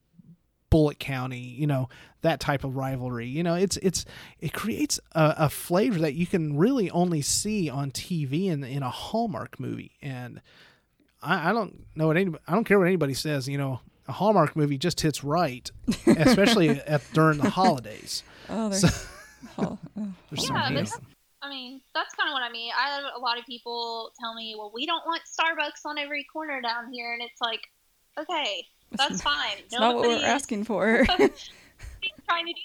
[0.71, 1.89] Bullitt County, you know,
[2.23, 3.27] that type of rivalry.
[3.27, 4.05] You know, it's it's
[4.39, 8.83] it creates a, a flavor that you can really only see on TV in in
[8.83, 9.93] a Hallmark movie.
[10.01, 10.41] And
[11.21, 13.81] I, I don't know what anybody I don't care what anybody says, you know,
[14.11, 15.71] a Hallmark movie just hits right,
[16.07, 18.23] especially at, during the holidays.
[18.49, 18.85] Oh, there's.
[19.59, 20.13] oh, oh.
[20.31, 21.05] There's Yeah, some, you that's- know,
[21.43, 22.71] I mean, that's kind of what I mean.
[22.79, 26.27] I have a lot of people tell me, "Well, we don't want Starbucks on every
[26.31, 27.63] corner down here," and it's like,
[28.19, 29.57] okay, that's fine.
[29.61, 31.07] It's not what we're asking for.
[31.07, 32.61] trying to do.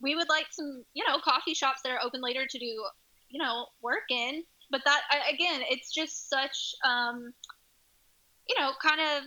[0.00, 2.64] We would like some, you know, coffee shops that are open later to do,
[3.28, 4.42] you know, work in.
[4.70, 7.34] But that I- again, it's just such, um,
[8.48, 9.24] you know, kind of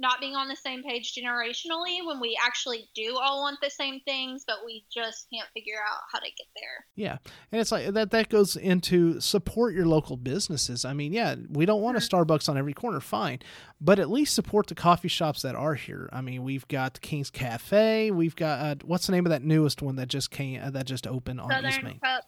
[0.00, 4.00] not being on the same page generationally when we actually do all want the same
[4.00, 6.86] things, but we just can't figure out how to get there.
[6.96, 7.18] Yeah,
[7.52, 8.10] and it's like that.
[8.10, 10.84] That goes into support your local businesses.
[10.84, 13.40] I mean, yeah, we don't want a Starbucks on every corner, fine,
[13.80, 16.08] but at least support the coffee shops that are here.
[16.12, 18.10] I mean, we've got King's Cafe.
[18.10, 20.86] We've got uh, what's the name of that newest one that just came uh, that
[20.86, 22.00] just opened on East Southern Main?
[22.00, 22.24] Cup,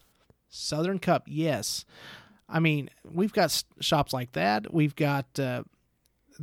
[0.51, 1.25] Southern Cup.
[1.27, 1.85] Yes,
[2.49, 4.73] I mean we've got s- shops like that.
[4.73, 5.39] We've got.
[5.39, 5.63] Uh,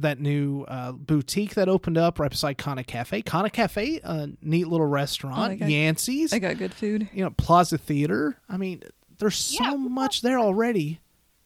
[0.01, 3.21] that new uh, boutique that opened up right beside Kana Cafe.
[3.21, 5.53] Kana Cafe, a neat little restaurant.
[5.53, 7.09] Oh, got- Yancey's I got good food.
[7.13, 8.37] you know, Plaza Theater.
[8.49, 8.83] I mean,
[9.17, 9.75] there's so Yeah.
[9.75, 10.99] much there already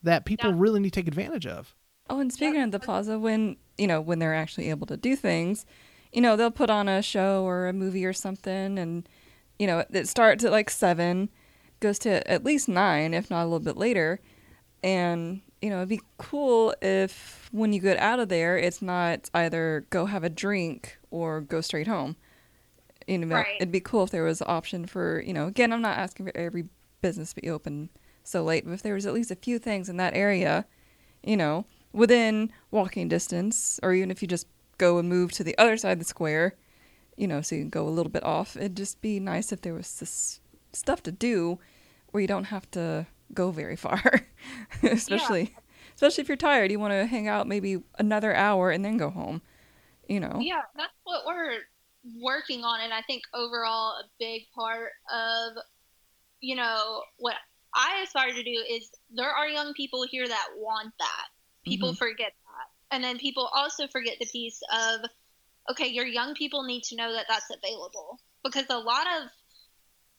[0.04, 0.56] that people Yeah.
[0.60, 1.76] really need to take advantage of.
[2.10, 5.16] Oh, and speaking of the plaza, when you know when they're actually able to do
[5.16, 5.66] things,
[6.12, 9.08] you know they'll put on a show or a movie or something, and
[9.58, 11.30] you know it starts at like seven,
[11.80, 14.20] goes to at least nine, if not a little bit later,
[14.84, 19.30] and you know it'd be cool if when you get out of there, it's not
[19.34, 22.17] either go have a drink or go straight home.
[23.08, 23.56] You know, Right.
[23.58, 25.47] it'd be cool if there was an option for you know.
[25.47, 26.65] Again, I'm not asking for every
[27.02, 27.89] business to be open
[28.23, 30.65] so late, but if there was at least a few things in that area,
[31.23, 34.47] you know, within walking distance, or even if you just
[34.78, 36.56] go and move to the other side of the square,
[37.15, 38.56] you know, so you can go a little bit off.
[38.58, 40.39] It'd just be nice if there was this
[40.73, 41.60] stuff to do
[42.12, 44.21] where you don't have to go very far,
[44.83, 45.55] especially
[45.95, 46.71] especially if you're tired.
[46.71, 49.41] You want to hang out maybe another hour and then go home.
[50.07, 51.59] You know, Yeah, that's what we're
[52.21, 55.53] working on, and I think overall a big part of,
[56.41, 57.36] you know, what
[57.73, 61.27] I aspire to do is there are young people here that want that.
[61.65, 61.97] People mm-hmm.
[61.97, 65.09] forget that, and then people also forget the piece of,
[65.71, 69.29] okay, your young people need to know that that's available because a lot of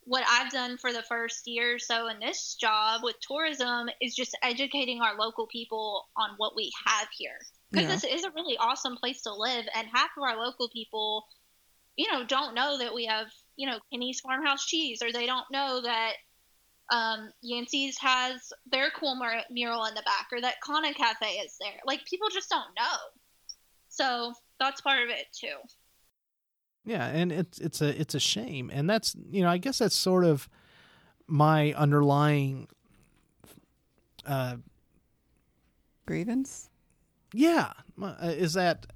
[0.06, 4.14] what I've done for the first year or so in this job with tourism is
[4.14, 7.38] just educating our local people on what we have here.
[7.70, 7.94] Because Yeah.
[7.94, 11.26] this is a really awesome place to live and half of our local people
[11.96, 15.46] you know don't know that we have you know kenny's farmhouse cheese or they don't
[15.52, 16.14] know that
[16.90, 21.56] um, yancey's has their cool mur- mural in the back or that kana cafe is
[21.58, 21.80] there.
[21.86, 22.96] Like people just don't know.
[23.88, 25.56] So that's part of it too
[26.84, 29.96] Yeah, and it's it's a it's a shame, and that's you know I guess that's
[29.96, 30.48] sort of
[31.26, 32.68] my underlying.
[34.26, 34.56] Uh,
[36.06, 36.70] grievance.
[37.34, 38.86] yeah, uh, is that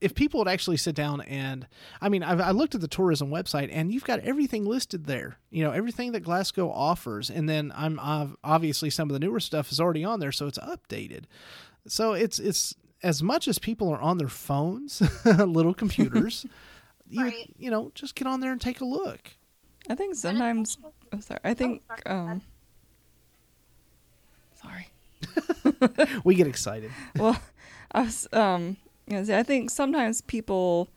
[0.00, 1.66] if people would actually sit down and
[2.00, 5.38] I mean I've, I looked at the tourism website and you've got everything listed there,
[5.50, 9.40] you know everything that Glasgow offers, and then I'm I've, obviously some of the newer
[9.40, 11.24] stuff is already on there, so it's updated.
[11.86, 16.46] So it's it's as much as people are on their phones, little computers.
[17.08, 17.54] You, Right.
[17.56, 19.30] you know, just get on there and take a look.
[19.88, 20.76] I think sometimes.
[21.12, 21.38] Oh, sorry.
[21.44, 21.82] I think.
[21.86, 22.02] sorry.
[22.04, 22.42] um
[24.60, 24.88] Sorry.
[26.24, 26.90] We get excited.
[27.16, 27.40] well,
[27.92, 28.76] I was um
[29.08, 30.88] gonna say, I think sometimes people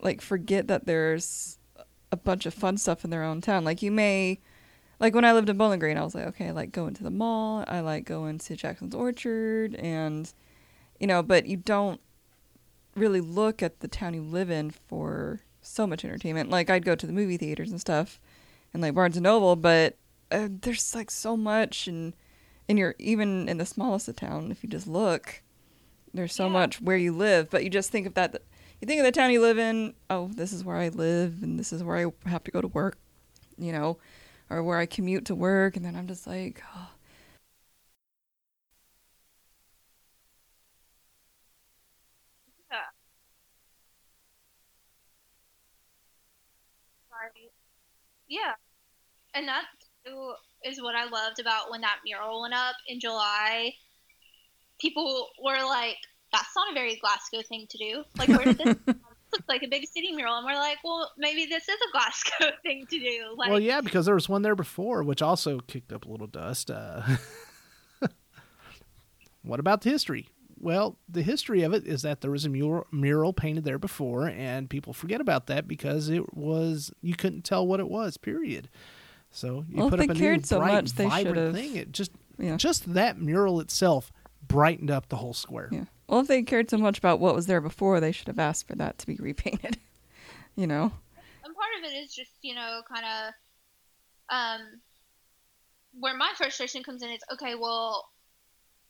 [0.00, 1.58] like forget that there's
[2.10, 3.62] a bunch of fun stuff in their own town.
[3.64, 4.38] Like you may
[5.00, 7.02] like when I lived in Bowling Green, I was like, okay, I like going to
[7.02, 10.32] the mall, I like going to Jackson's Orchard and
[11.04, 12.00] you know, but you don't
[12.96, 16.48] really look at the town you live in for so much entertainment.
[16.48, 18.18] Like I'd go to the movie theaters and stuff
[18.72, 19.98] and like Barnes and Noble, but
[20.30, 22.14] uh, there's like so much and
[22.70, 25.42] and you're even in the smallest of town if you just look
[26.14, 26.52] there's so Yeah.
[26.52, 28.42] much where you live but you just think of that
[28.80, 31.58] you think of the town you live in oh this is where i live and
[31.58, 32.98] this is where i have to go to work
[33.58, 33.98] you know
[34.50, 36.88] or where i commute to work and then i'm just like oh.
[42.70, 42.78] Yeah.
[47.10, 47.23] Right.
[48.28, 48.52] Yeah.
[49.34, 49.64] And that
[50.04, 53.72] too is what I loved about when that mural went up in July.
[54.80, 55.96] People were like,
[56.32, 58.04] that's not a very Glasgow thing to do.
[58.18, 58.94] Like, where did this come from?
[58.94, 60.36] This looks like a big city mural.
[60.36, 63.34] And we're like, well, maybe this is a Glasgow thing to do.
[63.36, 66.26] Like, well, yeah, because there was one there before, which also kicked up a little
[66.26, 66.70] dust.
[66.70, 67.02] Uh,
[69.42, 70.28] what about the history?
[70.64, 74.28] Well, the history of it is that there was a mural, mural painted there before,
[74.28, 78.16] and people forget about that because it was you couldn't tell what it was.
[78.16, 78.70] Period.
[79.30, 81.76] So you Well, put up a new so bright, much, they vibrant should've- thing.
[81.76, 84.10] It just yeah just that mural itself
[84.48, 85.68] brightened up the whole square.
[85.70, 88.38] yeah Well, if they cared so much about what was there before, they should have
[88.38, 89.76] asked for that to be repainted.
[90.56, 90.92] you know.
[91.44, 93.34] And part of it is just you know kind of
[94.34, 94.60] um
[96.00, 98.08] where my frustration comes in is okay, well,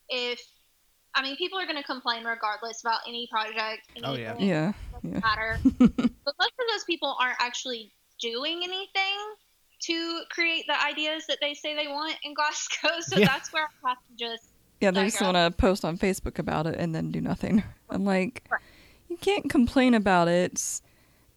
[0.08, 0.40] if
[1.14, 3.82] I mean people are going to complain regardless about any project.
[4.02, 4.34] Oh, yeah.
[4.38, 4.72] Yeah.
[5.02, 5.20] Yeah.
[5.20, 5.58] matter.
[5.78, 9.16] but most of those people aren't actually doing anything
[9.82, 12.88] to create the ideas that they say they want in Glasgow.
[13.02, 13.26] So Yeah.
[13.26, 14.42] that's where I have to just
[14.80, 17.62] Yeah, they just want to post on Facebook about it and then do nothing.
[17.90, 18.60] I'm like, Right.
[19.08, 20.80] you can't complain about it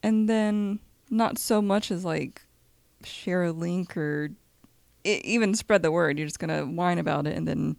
[0.01, 2.41] and then not so much as like
[3.03, 4.32] share a link or
[5.03, 6.17] even spread the word.
[6.17, 7.78] You're just gonna whine about it and then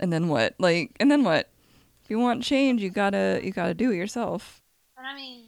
[0.00, 0.54] and then what?
[0.58, 1.48] Like and then what?
[2.04, 4.60] If you want change, you gotta you gotta do it yourself.
[4.98, 5.46] And I mean,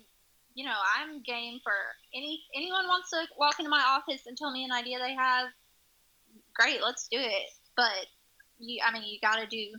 [0.54, 1.72] you know, I'm game for
[2.14, 5.48] any anyone wants to walk into my office and tell me an idea they have.
[6.54, 7.48] Great, let's do it.
[7.76, 8.06] But
[8.58, 9.72] you, I mean, you got to do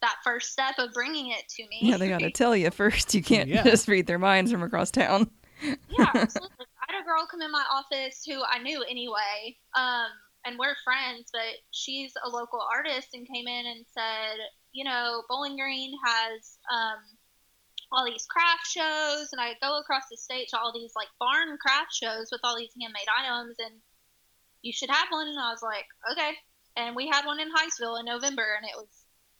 [0.00, 1.78] that first step of bringing it to me.
[1.82, 3.14] Yeah, they gotta tell you first.
[3.14, 3.62] You can't Yeah.
[3.62, 5.30] just read their minds from across town.
[5.62, 5.74] yeah,
[6.14, 6.66] absolutely.
[6.88, 10.06] I had a girl come in my office who I knew anyway, um,
[10.48, 14.38] and we're friends, but she's a local artist and came in and said,
[14.72, 16.98] you know, Bowling Green has um,
[17.92, 21.56] all these craft shows, and I go across the state to all these like barn
[21.60, 23.74] craft shows with all these handmade items, and
[24.62, 25.28] you should have one.
[25.28, 26.32] And I was like, okay.
[26.76, 28.88] And we had one in Hiseville in November, and it was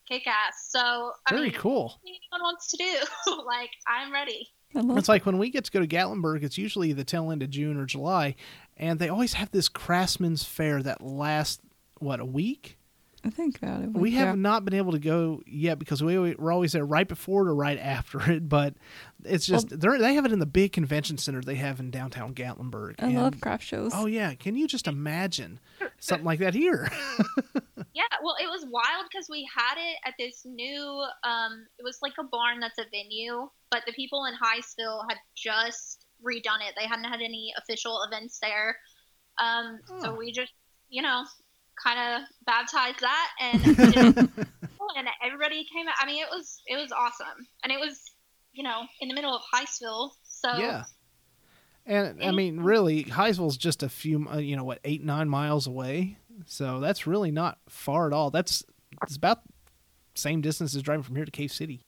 [0.09, 0.69] kick ass.
[0.71, 2.01] So I Very mean, cool.
[2.07, 4.49] anyone wants to do, like I'm ready.
[4.75, 7.31] I love It's like when we get to go to Gatlinburg, it's usually the tail
[7.31, 8.35] end of June or July,
[8.79, 11.61] and they always have this craftsman's fair that lasts
[11.99, 12.77] what a week.
[13.25, 13.93] I think about it.
[13.93, 14.27] We Yeah.
[14.27, 17.51] have not been able to go yet because we we're always there right before it
[17.51, 18.49] or right after it.
[18.49, 18.75] But
[19.25, 22.33] it's just they're they have it in the big convention center they have in downtown
[22.33, 22.95] Gatlinburg.
[23.01, 23.91] I and- love craft shows.
[23.93, 25.59] Oh yeah, can you just imagine
[25.99, 26.89] something like that here?
[27.95, 31.05] Yeah, well, it was wild because we had it at this new.
[31.25, 35.19] Um, it was like a barn that's a venue, but the people in Hiseville had
[35.35, 36.75] just redone it.
[36.79, 38.77] They hadn't had any official events there,
[39.43, 40.15] um, so Oh.
[40.15, 40.53] we just,
[40.89, 41.25] you know,
[41.83, 43.65] kind of baptized that, and
[44.97, 45.95] and everybody came out.
[46.01, 48.01] I mean, it was it was awesome, and it was,
[48.53, 50.11] you know, in the middle of Hiseville.
[50.25, 50.85] So yeah.
[51.87, 55.67] And I mean, really, Hiseville's just a few, uh, you know, what, eight nine miles
[55.67, 56.19] away.
[56.45, 58.31] So that's really not far at all.
[58.31, 58.63] That's
[59.05, 59.41] it's about
[60.15, 61.81] same distance as driving from here to Cave City.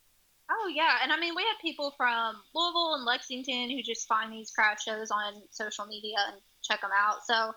[0.73, 4.51] Yeah, and I mean we had people from Louisville and Lexington who just find these
[4.51, 7.19] craft shows on social media and check them out.
[7.27, 7.53] So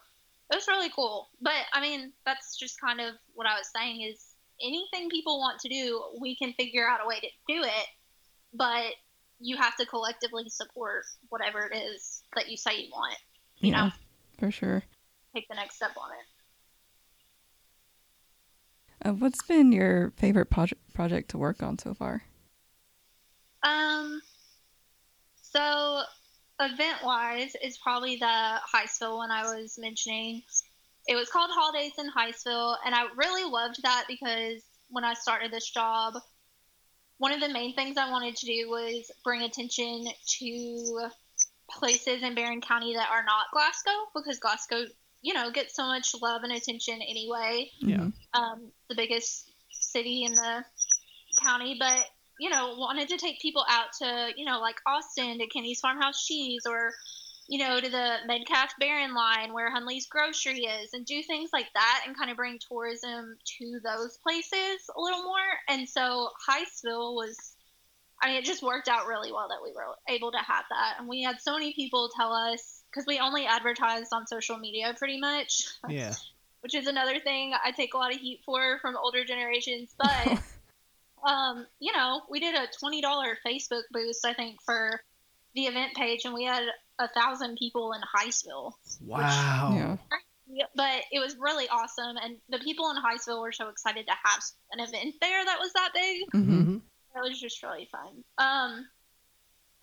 [0.51, 1.29] it was really cool.
[1.41, 5.59] But I mean that's just kind of what I was saying is anything people want
[5.61, 7.87] to do, we can figure out a way to do it.
[8.53, 8.93] But
[9.39, 13.17] you have to collectively support whatever it is that you say you want.
[13.57, 13.91] You yeah, know,
[14.39, 14.83] for sure.
[15.35, 16.25] take the next step on it.
[19.05, 22.23] Uh, what's been your favorite project project to work on so far?
[23.63, 24.21] Um,
[25.41, 26.01] so
[26.59, 30.41] event wise is probably the Hiseville one I was mentioning.
[31.07, 35.51] It was called Holidays in Hiseville, and I really loved that because when I started
[35.51, 36.13] this job,
[37.17, 40.05] one of the main things I wanted to do was bring attention
[40.39, 41.09] to
[41.69, 44.85] places in Barren County that are not Glasgow because Glasgow,
[45.21, 48.07] you know, gets so much love and attention anyway Yeah.
[48.33, 50.65] um, the biggest city in the
[51.41, 52.05] county, but
[52.39, 56.25] you know, wanted to take people out to you know like Austin to Kenny's Farmhouse
[56.25, 56.93] Cheese or
[57.47, 61.67] you know to the Metcalfe Barren line where Hunley's Grocery is, and do things like
[61.73, 65.37] that and kind of bring tourism to those places a little more.
[65.69, 67.55] And so Hiseville was.
[68.21, 70.95] I mean, it just worked out really well that we were able to have that.
[70.97, 74.95] And we had so many people tell us, because we only advertised on social media
[74.97, 76.13] pretty much Yeah.
[76.61, 79.93] which is another thing I take a lot of heat for from older generations.
[79.97, 80.41] But
[81.25, 85.01] um, you know, we did a twenty dollar Facebook boost, I think, for
[85.55, 86.63] the event page, and we had
[86.99, 88.73] a thousand people in Hiseville.
[89.01, 89.73] Wow.
[89.75, 90.17] Yeah.
[90.45, 94.13] Yeah, But it was really awesome, and the people in Hiseville were so excited to
[94.23, 96.21] have an event there that was that big.
[96.31, 96.77] hmm hmm
[97.15, 98.23] It was just really fun.
[98.37, 98.85] Um,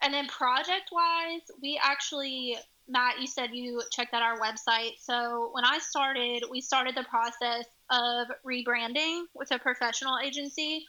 [0.02, 2.56] and then project wise, we actually,
[2.88, 4.92] Matt, you said you checked out our website.
[5.00, 10.86] So when I started, we started the process of rebranding with a professional agency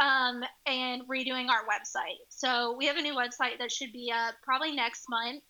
[0.00, 2.20] um, and redoing our website.
[2.28, 5.42] So we have a new website that should be up probably next month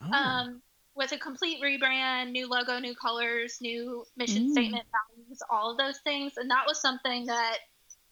[0.00, 0.12] Oh.
[0.12, 0.62] um,
[0.94, 4.52] with a complete rebrand, new logo, new colors, new mission Mm.
[4.52, 6.34] statement, values, all of those things.
[6.36, 7.58] And that was something that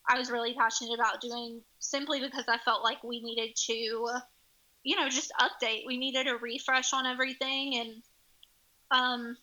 [0.08, 3.72] I was really passionate about doing simply because I felt like we needed to,
[4.82, 5.82] you know, just update.
[5.86, 8.02] We needed a refresh on everything and,
[8.90, 9.36] um,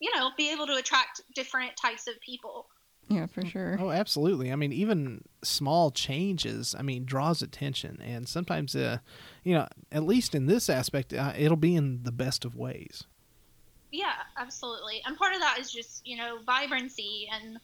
[0.00, 2.66] you know, be able to attract different types of people.
[3.08, 3.76] Yeah, for sure.
[3.78, 4.50] Oh, absolutely.
[4.50, 8.98] I mean, even small changes, I mean, draws attention, and sometimes, uh,
[9.42, 13.04] you know, at least in this aspect, uh, it'll be in the best of ways.
[13.92, 15.02] Yeah, absolutely.
[15.06, 17.58] And part of that is just, you know, vibrancy and,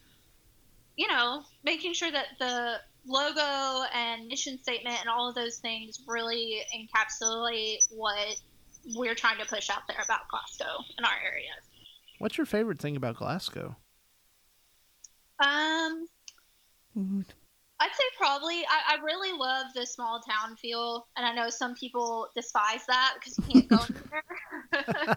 [0.96, 2.76] you know, making sure that the
[3.06, 8.36] logo and mission statement and all of those things really encapsulate what
[8.94, 11.64] we're trying to push out there about Glasgow in our areas.
[12.18, 13.76] What's your favorite thing about Glasgow?
[15.40, 16.06] Um,
[17.80, 21.74] I'd say probably I, I really love the small town feel, and I know some
[21.74, 23.78] people despise that because you can't go
[24.74, 25.08] anywhere.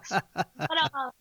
[0.68, 1.12] but um,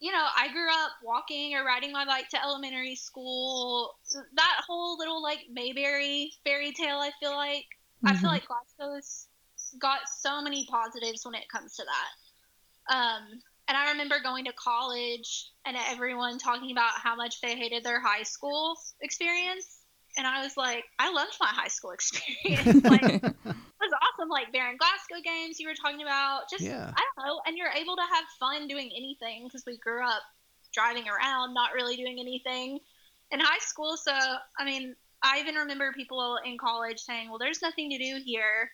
[0.00, 3.92] you know, I grew up walking or riding my bike to elementary school.
[4.36, 7.66] That whole little like Mayberry fairy tale, I feel like
[8.04, 8.34] I feel Mhm.
[8.34, 9.28] like Glasgow's
[9.78, 12.94] got so many positives when it comes to that.
[12.94, 13.22] Um,
[13.68, 18.00] and I remember going to college and everyone talking about how much they hated their
[18.00, 19.78] high school experience.
[20.18, 22.84] And I was like, I loved my high school experience.
[22.84, 24.28] like, it was awesome.
[24.28, 26.42] Like Barren Glasgow games you were talking about.
[26.50, 26.92] Just, Yeah.
[26.94, 27.40] I don't know.
[27.46, 30.22] And you're able to have fun doing anything because we grew up
[30.72, 32.80] driving around, not really doing anything
[33.30, 33.96] in high school.
[33.96, 38.20] So, I mean, I even remember people in college saying, well, there's nothing to do
[38.24, 38.70] here.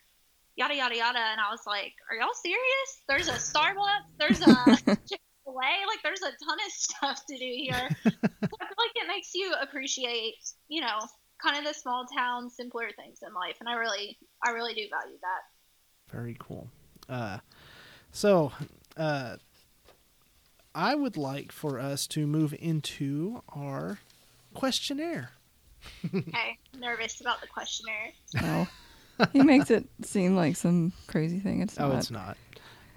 [0.59, 3.03] Yada yada yada, and I was like, "Are y'all serious?
[3.09, 7.89] There's a Starbucks, there's a Chick-fil-A, like there's a ton of stuff to do here."
[8.41, 10.37] So I feel like it makes you appreciate,
[10.69, 10.99] you know,
[11.43, 14.83] kind of the small town, simpler things in life, and I really, I really do
[14.91, 16.13] value that.
[16.13, 16.69] Very cool.
[17.09, 17.39] Uh,
[18.11, 18.53] so,
[18.97, 19.37] uh,
[20.75, 23.99] I would like for us to move into our
[24.55, 25.33] questionnaire.
[26.15, 28.13] Okay, nervous about the questionnaire.
[28.41, 28.69] Oh.
[29.33, 31.61] he makes it seem like some crazy thing.
[31.63, 31.99] It's Oh, not.
[31.99, 32.37] it's not.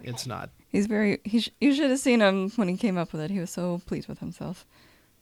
[0.04, 0.50] It's not.
[0.70, 1.20] He's very.
[1.24, 3.30] He sh- you should have seen him when he came up with it.
[3.32, 4.66] He was so pleased with himself.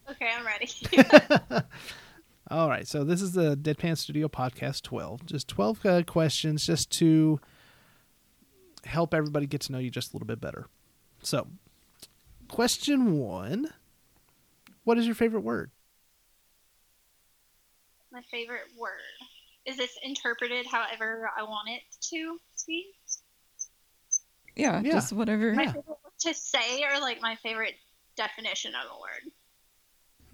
[0.10, 0.70] Okay, I'm ready.
[2.52, 5.26] All right, so this is the Deadpan Studio Podcast 12.
[5.26, 7.40] Just 12 uh, questions just to
[8.86, 10.66] help everybody get to know you just a little bit better.
[11.22, 11.48] So,
[12.48, 13.68] question one
[14.84, 15.70] What is your favorite word?
[18.12, 19.19] My favorite word.
[19.70, 22.92] Is this interpreted however I want it to be?
[24.56, 24.92] Yeah, Yeah.
[24.94, 25.54] just whatever.
[25.54, 25.74] My Yeah.
[25.74, 27.76] favorite to say, or like my favorite
[28.16, 29.32] definition of a word?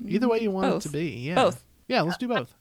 [0.08, 0.86] Either way you want Both.
[0.86, 1.10] it to be.
[1.10, 1.36] Yeah.
[1.36, 1.66] Both.
[1.90, 2.54] Yeah, let's do both.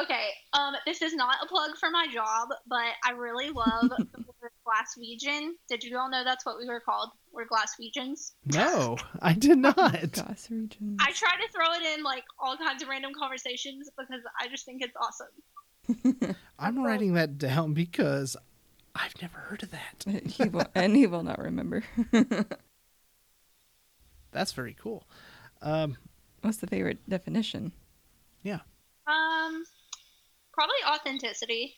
[0.00, 3.96] Okay, um, this is not a plug for my job, but I really love the
[4.26, 4.34] word
[4.68, 5.52] Glaswegian.
[5.68, 7.10] Did you all know that's what we were called?
[7.32, 8.32] We're Glaswegians.
[8.44, 10.12] No, I did not.
[10.12, 10.96] Goss region.
[11.00, 14.64] I try to throw it in like all kinds of random conversations because I just
[14.64, 16.36] think it's awesome.
[16.58, 18.36] I'm writing that down because
[18.94, 20.04] I've never heard of that.
[20.26, 21.84] he will, and he will not remember.
[24.32, 25.06] That's very cool.
[25.62, 25.96] Um,
[26.42, 27.72] What's the favorite definition?
[28.42, 28.60] yeah.
[29.06, 29.64] Um,
[30.52, 31.74] probably authenticity.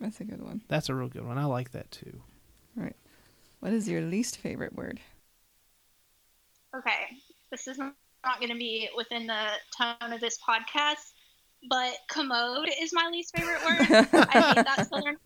[0.00, 0.62] That's a good one.
[0.68, 1.38] That's a real good one.
[1.38, 2.20] I like that too.
[2.76, 2.96] Right.
[3.60, 5.00] What is your least favorite word?
[6.76, 7.06] Okay,
[7.50, 7.94] this is not
[8.38, 9.46] going to be within the
[9.76, 11.12] tone of this podcast,
[11.68, 13.80] but commode is my least favorite word.
[14.30, 15.16] I hate that southern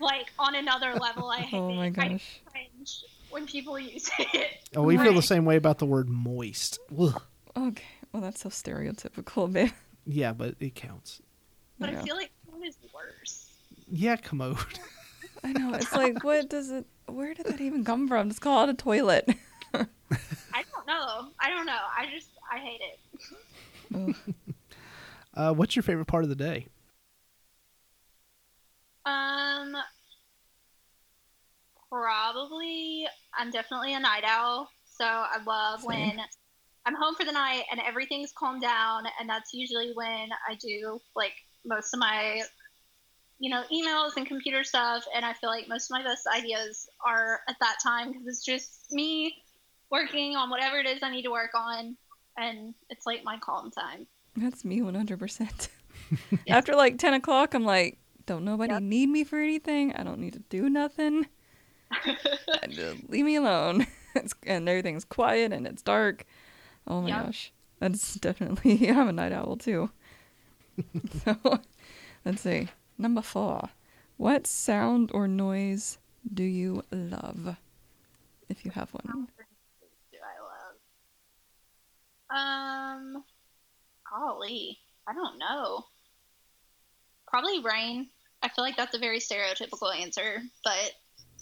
[0.00, 1.28] like on another level.
[1.28, 1.74] I hate Oh it.
[1.74, 2.40] my I gosh.
[2.50, 4.68] cringe when people use it.
[4.76, 6.78] Oh, we feel the same way about the word moist.
[6.98, 7.20] Ugh.
[7.56, 7.84] Okay.
[8.12, 9.70] Well, that's so stereotypical, babe.
[10.06, 11.20] Yeah, but it counts.
[11.78, 12.00] But Yeah.
[12.00, 13.49] I feel like commode is worse.
[13.90, 14.56] Yeah, commode.
[15.44, 15.74] I know.
[15.74, 16.86] It's like, what does it?
[17.06, 18.28] Where did that even come from?
[18.28, 19.28] Just call it a toilet.
[19.74, 21.28] I don't know.
[21.40, 21.78] I don't know.
[21.96, 24.16] I just I hate it.
[25.34, 26.66] Uh, what's your favorite part of the day?
[29.06, 29.76] Um,
[31.90, 35.88] probably I'm definitely a night owl, so I love Same.
[35.88, 36.20] when
[36.86, 41.00] I'm home for the night and everything's calmed down, and that's usually when I do
[41.14, 41.32] like
[41.64, 42.42] most of my,
[43.40, 46.86] you know, emails and computer stuff, and I feel like most of my best ideas
[47.04, 49.34] are at that time because it's just me
[49.90, 51.96] working on whatever it is I need to work on,
[52.36, 54.06] and it's like my calm time.
[54.36, 55.68] That's me 100%.
[56.48, 58.82] After like 10 o'clock, I'm like, don't nobody Yep.
[58.82, 59.92] need me for anything.
[59.94, 61.26] I don't need to do nothing.
[63.08, 63.86] Leave me alone.
[64.12, 66.24] It's, and everything's quiet and it's dark.
[66.88, 67.26] Oh my Yep.
[67.26, 67.52] gosh.
[67.78, 69.90] That's definitely, I'm a night owl too.
[71.24, 71.36] so
[72.24, 72.66] let's see.
[73.00, 73.70] Number four.
[74.18, 75.96] What sound or noise
[76.34, 77.56] do you love?
[78.50, 79.26] If you have one.
[80.12, 80.36] do I
[82.36, 83.14] love?
[83.16, 83.24] Um,
[84.10, 84.78] golly,
[85.08, 85.86] I don't know.
[87.26, 88.08] Probably rain.
[88.42, 90.92] I feel like that's a very stereotypical answer, but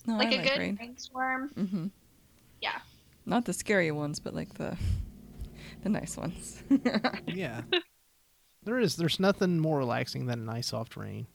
[0.07, 0.79] No, like I a like good rain.
[0.81, 1.51] rainstorm.
[1.57, 1.87] Mm-hmm.
[2.61, 2.79] Yeah.
[3.27, 4.77] Not the scary ones, but like the
[5.83, 6.63] the nice ones.
[7.27, 7.63] Yeah.
[8.65, 8.97] There is.
[8.97, 11.27] There's nothing more relaxing than a nice soft rain.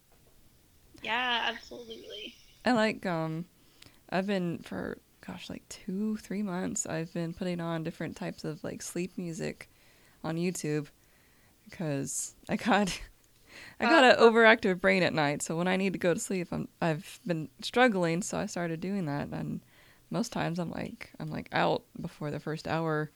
[1.04, 2.36] Yeah, absolutely.
[2.66, 3.45] I like um
[4.10, 8.64] I've been for gosh like 2 3 months I've been putting on different types of
[8.64, 9.70] like sleep music
[10.24, 10.88] on YouTube
[11.70, 12.99] because I got
[13.80, 16.47] I got an overactive brain at night so when I need to go to sleep
[16.51, 19.62] I'm I've been struggling so I started doing that and
[20.10, 23.12] most times I'm like I'm like out before the first hour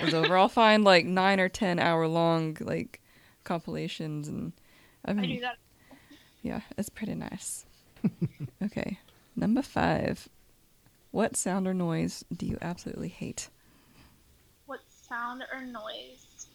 [0.00, 0.36] is over.
[0.36, 3.00] I'll find like 9 or 10 hour long like
[3.44, 4.52] compilations and
[5.04, 5.56] I've I do that.
[6.42, 7.64] Yeah, it's pretty nice.
[8.62, 8.98] okay.
[9.36, 10.28] Number five.
[11.12, 13.48] What sound or noise do you absolutely hate?
[14.66, 16.46] What sound or noise?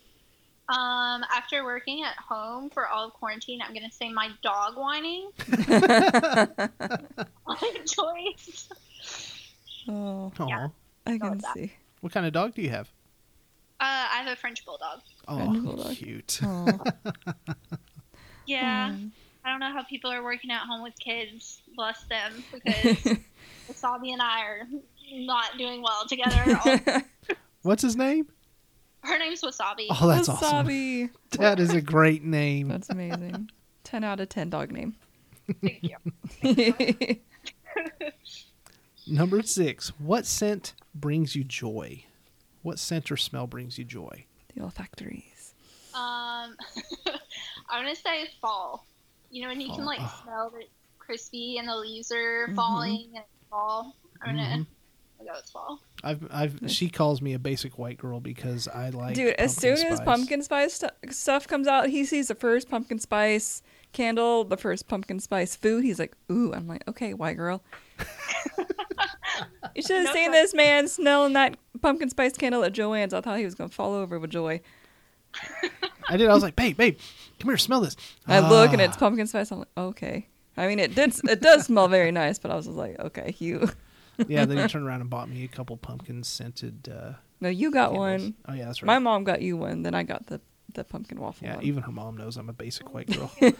[0.70, 5.30] Um, after working at home for all of quarantine, I'm gonna say my dog whining.
[7.48, 8.70] My choice.
[9.88, 10.32] Oh.
[10.48, 10.68] Yeah.
[11.06, 11.54] I can with that.
[11.54, 11.74] see.
[12.02, 12.88] What kind of dog do you have?
[13.80, 15.02] Uh, I have a French bulldog.
[15.26, 15.96] French Oh, bulldog.
[15.96, 16.40] cute.
[16.44, 16.80] Oh,
[18.48, 19.12] Yeah, um,
[19.46, 21.62] I don't know how people are working at home with kids.
[21.76, 22.98] Bless them, because
[23.70, 24.62] Wasabi and I are
[25.12, 26.36] not doing well together.
[26.36, 27.36] at all.
[27.62, 28.28] What's his name?
[29.02, 29.86] Her name's Wasabi.
[29.92, 30.66] Oh, that's awesome.
[30.68, 31.10] Wasabi.
[31.32, 32.70] That is a great name.
[32.70, 33.52] That's amazing.
[33.84, 34.96] 10 out of 10 dog name.
[35.62, 35.98] Thank you.
[36.42, 37.20] the
[39.08, 39.90] Number six.
[40.00, 42.06] What scent brings you joy?
[42.64, 44.26] What scent or smell brings you joy?
[44.56, 45.54] The olfactories.
[45.94, 46.58] Um,
[47.70, 48.88] I'm gonna say fall.
[49.36, 50.22] You know when you can like Oh.
[50.24, 52.56] smell that it's crispy and the leaves are Mhm.
[52.56, 53.94] falling and it's fall.
[54.22, 54.68] I'm gonna Mhm.
[55.20, 55.80] I'll go fall.
[56.06, 59.16] I've, I've, she calls me a basic white girl because I like.
[59.16, 62.70] Dude, as soon pumpkin as pumpkin spice stu- stuff comes out, he sees the first
[62.70, 63.62] pumpkin spice
[63.92, 65.84] candle, the first pumpkin spice food.
[65.84, 67.62] He's like, "Ooh!" I'm like, "Okay, white girl."
[69.76, 70.32] you should have No seen problem.
[70.32, 73.14] this man smelling that pumpkin spice candle at Joanne's.
[73.14, 74.62] I thought he was gonna fall over with joy.
[76.08, 76.30] I did.
[76.30, 76.98] I was like, babe, babe,
[77.40, 77.96] come here, smell this.
[78.28, 79.00] I look and it's Ah.
[79.00, 79.52] pumpkin spice.
[79.52, 80.28] I'm like, okay.
[80.58, 81.14] I mean, it did.
[81.30, 83.70] It does smell very nice, but I was just like, okay, you.
[84.28, 84.46] yeah.
[84.46, 86.90] Then he turned around and bought me a couple pumpkin scented.
[86.90, 88.22] Uh, No, you got candles.
[88.22, 88.34] one.
[88.48, 88.88] Oh yeah, that's right.
[88.88, 89.84] My mom got you one.
[89.84, 90.40] Then I got the
[90.74, 91.64] the pumpkin waffle yeah, one.
[91.66, 93.32] even her mom knows I'm a basic white girl.
[93.40, 93.58] That's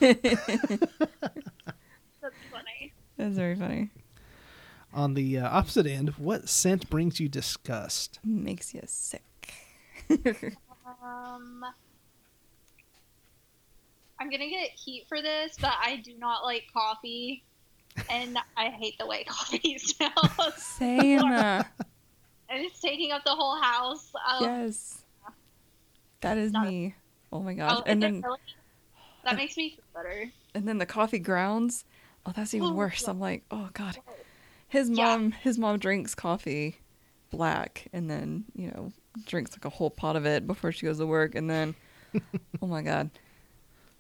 [2.52, 2.94] funny.
[3.18, 3.90] That's very funny.
[4.94, 8.20] On the uh, opposite end, what scent brings you disgust?
[8.24, 9.54] Makes you sick.
[11.04, 11.66] Um,
[14.20, 17.44] I'm gonna get heat for this, but I do not like coffee,
[18.10, 20.56] and I hate the way coffee smells.
[20.58, 21.20] Same.
[21.26, 21.64] uh,
[22.50, 24.12] and it's taking up the whole house.
[24.30, 25.00] Um, yes.
[26.22, 26.96] That is Not- me.
[27.32, 27.78] Oh my gosh.
[27.80, 28.40] oh, and then really?
[29.26, 30.32] that makes me feel better.
[30.54, 31.84] and then the coffee grounds.
[32.26, 33.04] Oh, that's even Oh, worse.
[33.04, 33.10] yeah.
[33.10, 33.98] I'm like, oh god.
[34.70, 35.06] His Yeah.
[35.18, 36.78] mom his mom drinks coffee
[37.32, 38.92] black and then, you know,
[39.26, 41.76] drinks like a whole pot of it before she goes to work and then
[42.62, 43.10] oh my god.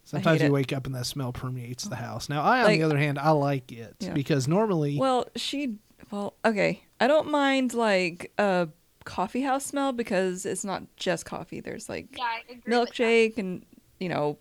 [0.05, 0.51] Sometimes you it.
[0.51, 2.29] wake up and that smell permeates the house.
[2.29, 4.13] Now, I, on Like- the other hand, I like it Yeah.
[4.13, 5.75] because normally, Well, she
[6.11, 6.83] well, okay.
[6.99, 8.69] I don't mind like a
[9.03, 11.59] coffee house smell because it's not just coffee.
[11.59, 12.55] There's like Yeah, I agree.
[12.55, 12.71] with that.
[12.71, 13.65] milkshake and
[13.99, 14.37] you know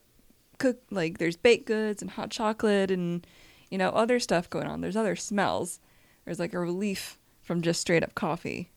[0.59, 3.27] cook like there's baked goods and hot chocolate and
[3.71, 5.81] you know other stuff going on there's other smells
[6.25, 8.71] there's like a relief from just straight up coffee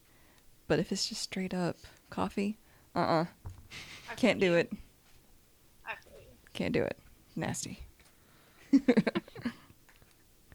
[0.67, 1.77] but if it's just straight up
[2.09, 2.57] coffee
[2.95, 3.25] uh-uh
[4.11, 4.53] I can't do you.
[4.55, 4.86] it I feel you.
[6.57, 6.97] Can't do it
[7.35, 7.79] nasty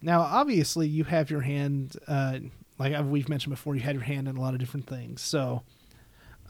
[0.02, 2.38] now obviously you have your hand, uh,
[2.78, 5.22] like I've- we've mentioned before, you had your hand in a lot of different things.
[5.22, 5.62] So,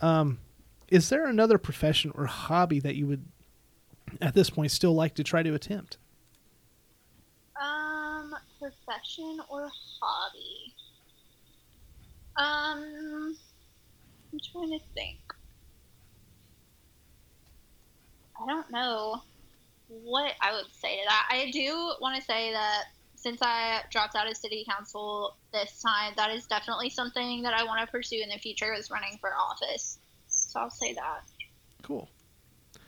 [0.00, 0.38] um,
[0.88, 3.24] is there another profession or hobby that you would,
[4.20, 5.98] at this point, still like to try to attempt?
[7.62, 10.74] Um, profession or hobby?
[12.36, 13.36] Um,
[14.32, 15.18] I'm trying to think.
[18.42, 19.22] I don't know
[20.02, 21.28] what I would say to that.
[21.30, 22.84] I do want to say that
[23.16, 27.64] since I dropped out of city council this time, that is definitely something that I
[27.64, 29.98] want to pursue in the future is running for office.
[30.28, 31.20] So I'll say that.
[31.82, 32.08] Cool.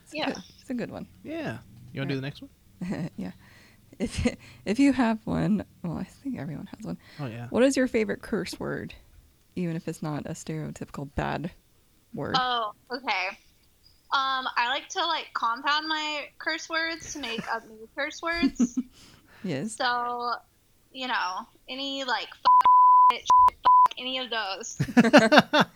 [0.02, 0.26] it's Yeah.
[0.26, 0.42] good.
[0.61, 1.59] it's a good one Yeah.
[1.92, 3.11] You want to do the next one?
[3.16, 3.32] yeah
[4.00, 4.26] if
[4.64, 7.46] if you have one well i think everyone has one Oh yeah.
[7.50, 8.92] what is your favorite curse word
[9.55, 11.52] even if it's not a stereotypical bad
[12.12, 13.38] word Oh, okay.
[14.14, 18.78] Um, I like to like compound my curse words to make up new curse words.
[19.42, 20.30] yes So,
[20.92, 24.78] you know, any like f- shit, fuck, any of those.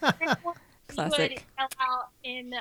[0.90, 2.54] You would classic yell out in,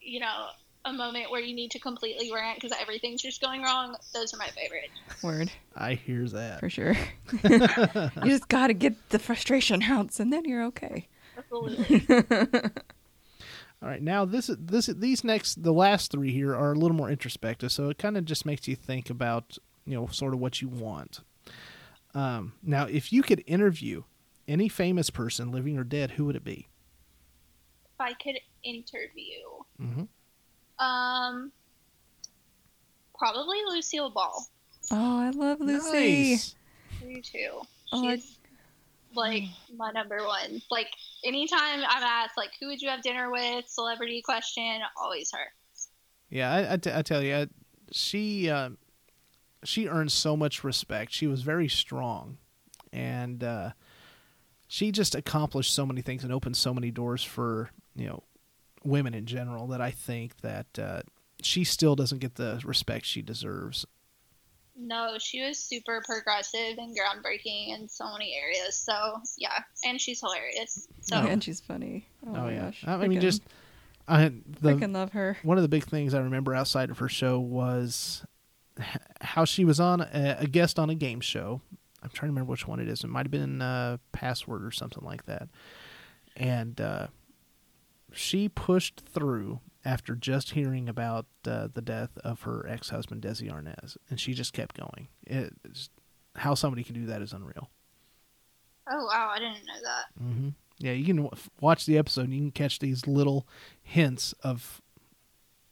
[0.00, 0.46] you know,
[0.84, 3.96] a moment where you need to completely rant because everything's just going wrong.
[4.12, 4.90] Those are my favorite.
[5.22, 6.60] word I hear that.
[6.60, 6.96] for sure.
[7.44, 11.06] you just got to get the frustration out, and then you're okay.
[11.38, 12.06] Absolutely.
[13.82, 16.96] All right, now this is this these next the last three here are a little
[16.96, 19.56] more introspective, so it kind of just makes you think about
[19.86, 21.20] you know sort of what you want.
[22.14, 24.02] Um, now, if you could interview
[24.46, 26.68] any famous person, living or dead, who would it be?
[27.94, 29.46] If I could interview,
[29.80, 30.84] Mm-hmm.
[30.84, 31.52] um,
[33.16, 34.46] probably Lucille Ball.
[34.90, 36.32] Oh, I love Lucy.
[36.32, 36.54] Nice.
[37.06, 37.60] You too.
[37.92, 38.36] Oh, She's
[39.14, 39.44] like
[39.76, 40.62] my number one.
[40.70, 40.88] Like
[41.24, 43.68] anytime I'm asked, like, who would you have dinner with?
[43.68, 45.52] Celebrity question, always her.
[46.28, 47.46] Yeah, I, I, t- I tell you, I,
[47.90, 48.70] she uh,
[49.64, 51.12] she earned so much respect.
[51.12, 52.38] She was very strong,
[52.92, 53.70] and uh,
[54.68, 58.22] she just accomplished so many things and opened so many doors for you know
[58.84, 61.02] women in general that I think that uh,
[61.42, 63.86] she still doesn't get the respect she deserves.
[64.82, 68.76] No, she was super progressive and groundbreaking in so many areas.
[68.76, 70.88] So yeah, and she's hilarious.
[71.02, 71.26] So Oh.
[71.26, 72.06] and she's funny.
[72.26, 72.84] Oh, Oh, my yeah, gosh.
[72.86, 73.42] I mean Freaking- just
[74.08, 75.36] I the freaking love her.
[75.42, 78.24] one of the big things I remember outside of her show was
[79.20, 81.60] how she was on a, a guest on a game show.
[82.02, 83.04] I'm trying to remember which one it is.
[83.04, 85.48] It might have been uh, Password or something like that.
[86.36, 87.08] And uh,
[88.12, 93.96] she pushed through after just hearing about uh, the death of her ex-husband Desi Arnaz,
[94.10, 95.08] and she just kept going.
[95.26, 95.88] It's,
[96.36, 97.70] how somebody can do that is unreal.
[98.90, 100.22] oh wow, I didn't know that.
[100.22, 103.46] hmm Yeah, you can w- watch the episode and you can catch these little
[103.82, 104.80] hints of,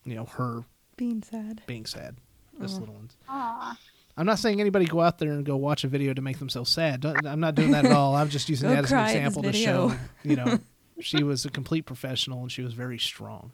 [0.05, 0.65] you know, her
[0.97, 1.63] Being sad.
[1.67, 2.17] being sad.
[2.61, 2.81] Just Aw.
[2.81, 3.17] little ones.
[3.29, 3.79] Aw.
[4.17, 6.71] I'm not saying anybody go out there and go watch a video to make themselves
[6.73, 7.01] sad.
[7.03, 8.17] Don't, I'm not doing that at all.
[8.17, 9.93] I'm just using that as an cry at this example to show,
[10.25, 10.59] you know,
[11.01, 13.53] she was a complete professional and she was very strong.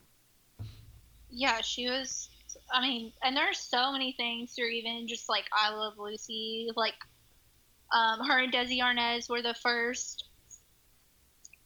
[1.35, 2.31] Yeah, she was.
[2.73, 6.69] I mean, and there's so many things through even just like I Love Lucy.
[6.77, 6.95] Like,
[7.93, 10.25] um, her and Desi Arnaz were the first.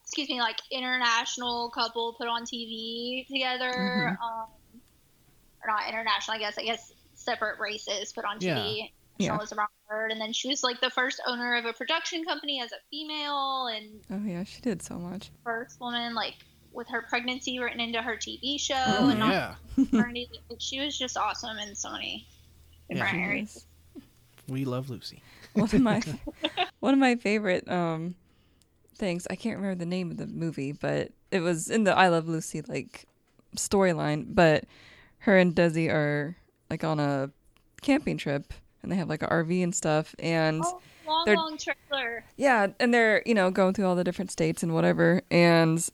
[0.03, 4.17] Excuse me, like international couple put on TV together.
[4.23, 4.47] Um,
[5.63, 6.57] or not international, I guess.
[6.57, 8.91] I guess separate races put on TV.
[9.19, 9.39] Yeah.
[9.43, 10.13] Is the wrong word.
[10.13, 13.67] And then she was like the first owner of a production company as a female,
[13.67, 15.31] and Oh yeah, she did so much.
[15.45, 16.35] first woman like
[16.79, 18.83] with her pregnancy written into her TV show.
[18.87, 19.55] Oh, and all yeah.
[19.77, 20.31] maternity.
[20.59, 22.27] She was just awesome in so many
[22.89, 23.67] different She areas.
[24.49, 25.23] We love Lucy.
[25.53, 26.01] one of my
[26.81, 28.15] one of my favorite um
[28.97, 29.27] things.
[29.31, 32.27] I can't remember the name of the movie, but it was in the I Love
[32.29, 33.05] Lucy like
[33.57, 34.27] storyline.
[34.29, 34.65] But
[35.19, 36.37] her and Desi are
[36.71, 37.31] like on a
[37.83, 40.15] camping trip, and they have like an RV and stuff.
[40.19, 42.25] And Oh, long, They're- long trailer.
[42.37, 45.23] yeah, and they're you know going through all the different states and whatever.
[45.31, 45.87] And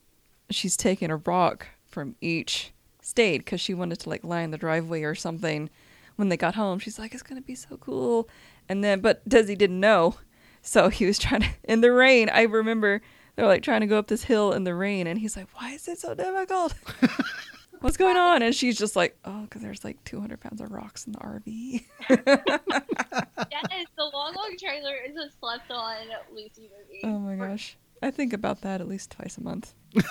[0.50, 2.72] she's taking a rock from each
[3.02, 5.70] state because she wanted to like line the driveway or something.
[6.16, 8.28] When they got home, she's like, "It's gonna be so cool,"
[8.68, 10.16] and then but Desi didn't know,
[10.62, 12.28] so he was trying to in the rain.
[12.28, 13.02] I remember
[13.36, 15.70] they're like trying to go up this hill in the rain, and he's like, "Why
[15.72, 16.74] is it so difficult?"
[17.80, 18.40] What's going on?
[18.42, 21.84] And she's just like, "Oh, because there's like 200 pounds of rocks in the RV."
[22.08, 25.96] Yes, the long, long trailer is a slept on
[26.32, 27.00] Lucy movie.
[27.04, 29.74] oh my gosh, I think about that at least twice a month.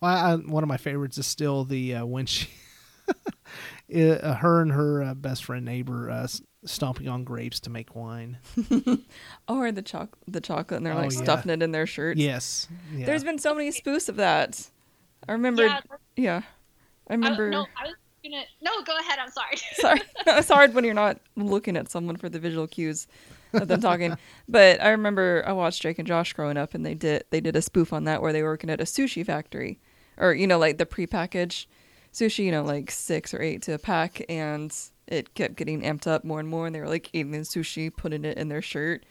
[0.00, 2.48] Well, I, one of my favorites is still the uh, when she,
[3.94, 6.26] uh, her and her uh, best friend neighbor uh,
[6.66, 8.36] stomping on grapes to make wine.
[9.48, 11.22] Or the choc the chocolate, and they're Oh, like yeah.
[11.22, 12.20] stuffing it in their shirts.
[12.20, 12.68] Yes.
[12.94, 13.06] Yeah.
[13.06, 14.68] There's been so many spoofs of that.
[15.26, 15.64] I remember.
[15.64, 15.80] Yeah,
[16.16, 16.42] Yeah,
[17.08, 17.48] I I, remember.
[17.48, 18.42] no, I was gonna.
[18.60, 19.18] No, go ahead.
[19.18, 19.56] I'm sorry.
[19.76, 23.06] Sorry, it's hard when you're not looking at someone for the visual cues
[23.56, 24.16] of them talking.
[24.48, 27.56] But I remember I watched Drake and Josh growing up, and they did they did
[27.56, 29.80] a spoof on that where they were working at a sushi factory,
[30.16, 31.66] or you know like the prepackaged
[32.12, 34.74] sushi, you know like six or eight to a pack, and
[35.06, 37.94] it kept getting amped up more and more, and they were like eating the sushi,
[37.94, 39.04] putting it in their shirt.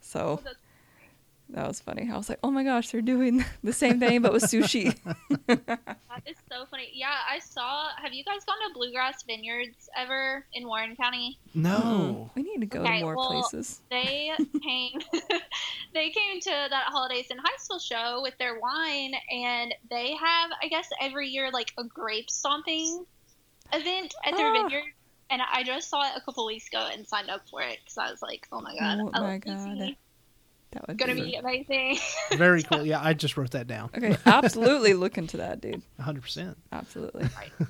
[0.00, 0.40] So
[1.50, 2.08] that was funny.
[2.12, 4.96] I was like, oh my gosh, they're doing the same thing but with sushi.
[5.46, 6.90] That is so funny.
[6.94, 7.90] Yeah, I saw.
[8.02, 11.38] Have you guys gone to Bluegrass Vineyards ever in Warren County?
[11.54, 12.28] no.
[12.34, 13.80] we need to go Okay, to more well, places.
[13.88, 14.32] They
[14.62, 14.98] came.
[15.94, 20.66] they came to that holidays in Hiseville show with their wine, and they have, I
[20.68, 23.04] guess, every year like a grape stomping
[23.72, 24.62] event at their Ah.
[24.64, 24.84] vineyard.
[25.30, 27.98] And I just saw it a couple weeks ago and signed up for it because
[27.98, 29.96] I was like, "Oh my god, Oh I my love God.
[30.72, 30.80] Lucy.
[30.80, 31.98] That would gonna be be amazing."
[32.38, 32.84] Very cool.
[32.84, 33.90] Yeah, I just wrote that down.
[33.96, 35.82] Okay, absolutely look into that, dude.
[36.00, 36.54] 100%.
[36.72, 37.28] Absolutely.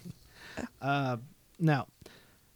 [0.82, 1.18] Uh,
[1.60, 1.86] now,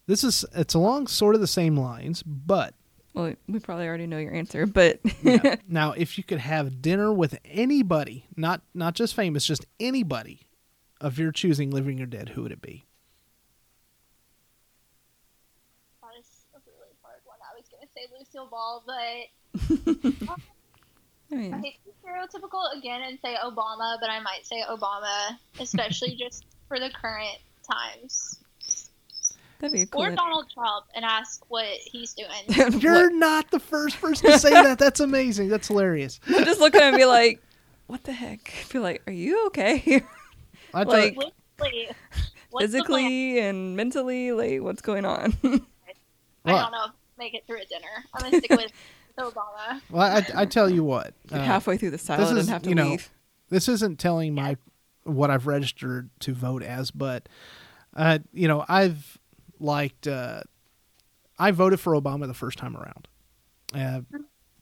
[0.09, 2.74] this is it's along sort of the same lines, but
[3.14, 5.55] Well, we probably already know your answer, but yeah.
[5.68, 10.49] now if you could have dinner with anybody, not not just famous, just anybody
[11.01, 12.86] of your choosing, living or dead, who would it be?
[16.01, 17.38] That is a really hard one.
[17.40, 18.95] I was gonna say Lucille Ball, but
[19.55, 20.36] I
[21.30, 26.14] I hate to be stereotypical again and say Obama, but I might say Obama, especially
[26.18, 27.38] just for the current
[27.70, 28.38] times.
[29.61, 30.03] that'd be a cool.
[30.03, 32.80] Or Donald Trump and ask what he's doing.
[32.80, 34.78] You're not the first person to say that.
[34.78, 35.48] That's amazing.
[35.48, 36.20] That's hilarious.
[36.28, 37.42] I'm just looking at him and be like,
[37.86, 38.40] what the heck?
[38.48, 40.03] I feel like, are you okay?
[40.74, 41.16] I thought- Like-
[41.61, 41.90] Literally,
[42.50, 42.64] what's?
[42.66, 45.32] Physically and mentally, like, what's going on?
[45.44, 46.84] I don't know.
[46.86, 48.05] if Make it through a dinner.
[48.14, 48.72] I'm gonna stick with
[49.18, 49.80] Obama.
[49.90, 51.14] well, I, I tell you what.
[51.30, 53.10] uh, Halfway through the salad is, and have to you know, leave.
[53.50, 54.56] this isn't telling my
[55.04, 57.28] what I've registered to vote as, but
[57.94, 59.18] uh, you know, I've
[59.58, 60.06] liked.
[60.06, 60.42] Uh,
[61.38, 63.08] I voted for Obama the first time around,
[63.74, 64.00] uh,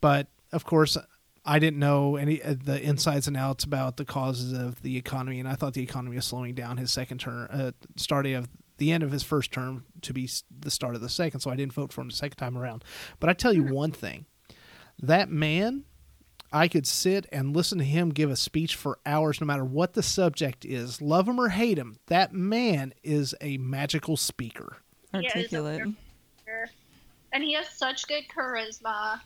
[0.01, 0.97] but of course,
[1.45, 5.41] I didn't know any uh, the insides and outs about the causes of the economy,
[5.41, 6.77] and I thought the economy was slowing down.
[6.79, 8.49] His second term, uh, starting of
[8.79, 10.29] the end of his first term to be
[10.59, 12.83] the start of the second, so I didn't vote for him the second time around.
[13.21, 14.25] But I tell you one thing,
[15.03, 15.85] that man
[16.53, 19.93] I could sit and listen to him give a speech for hours, no matter what
[19.95, 21.01] the subject is.
[21.01, 24.79] Love him or hate him, that man is a magical speaker.
[25.13, 25.79] He is a Articulate.
[25.85, 25.95] weird-
[27.33, 29.21] And he has such good charisma.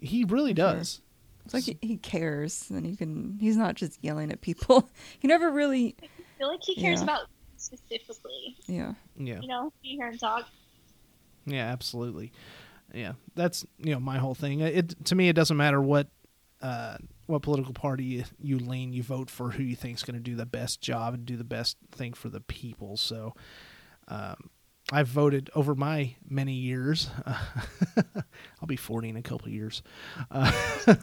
[0.00, 1.00] He really does.
[1.46, 3.38] It's like he, he cares, and he can.
[3.40, 4.90] He's not just yelling at people.
[5.18, 5.96] He never really.
[6.02, 6.06] I
[6.38, 7.04] feel like he cares Yeah.
[7.04, 7.20] about
[7.56, 8.56] specifically.
[8.66, 8.92] Yeah.
[9.16, 10.46] Yeah, You know, you hear him talk.
[11.46, 12.30] yeah, absolutely.
[12.94, 14.60] Yeah, that's you know my whole thing.
[14.60, 16.08] It to me, it doesn't matter what
[16.62, 20.22] uh, what political party you, you lean, you vote for who you think's going to
[20.22, 22.96] do the best job and do the best thing for the people.
[22.96, 23.34] So,
[24.08, 24.50] um,
[24.90, 27.10] I've voted over my many years.
[27.26, 29.82] I'll be forty in a couple of years.
[30.30, 30.50] Uh,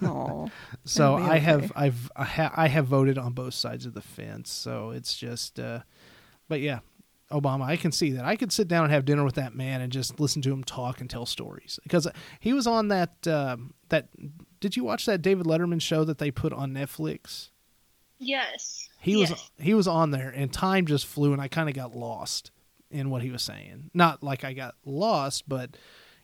[0.01, 0.49] Oh.
[0.83, 1.71] So It'll be I have.
[1.75, 4.51] I've I, ha- I have voted on both sides of the fence.
[4.51, 5.81] So it's just, uh,
[6.49, 6.79] but yeah,
[7.39, 7.65] Obama.
[7.65, 8.25] I can see that.
[8.25, 10.63] I could sit down and have dinner with that man and just listen to him
[10.63, 12.07] talk and tell stories because
[12.39, 14.09] he was on that um, that.
[14.59, 17.49] Did you watch that David Letterman show that they put on Netflix?
[18.17, 18.89] Yes.
[18.99, 21.95] He was he was on there and time just flew and I kind of got
[21.95, 22.51] lost
[22.89, 23.91] in what he was saying.
[23.93, 25.77] Not like I got lost, but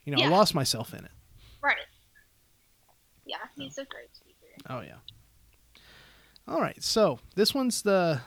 [0.04, 1.10] you know I lost myself in it.
[1.62, 1.76] Right.
[3.24, 4.36] Yeah, he's a great speaker.
[4.68, 4.96] Oh yeah.
[6.48, 8.20] All right, so this one's the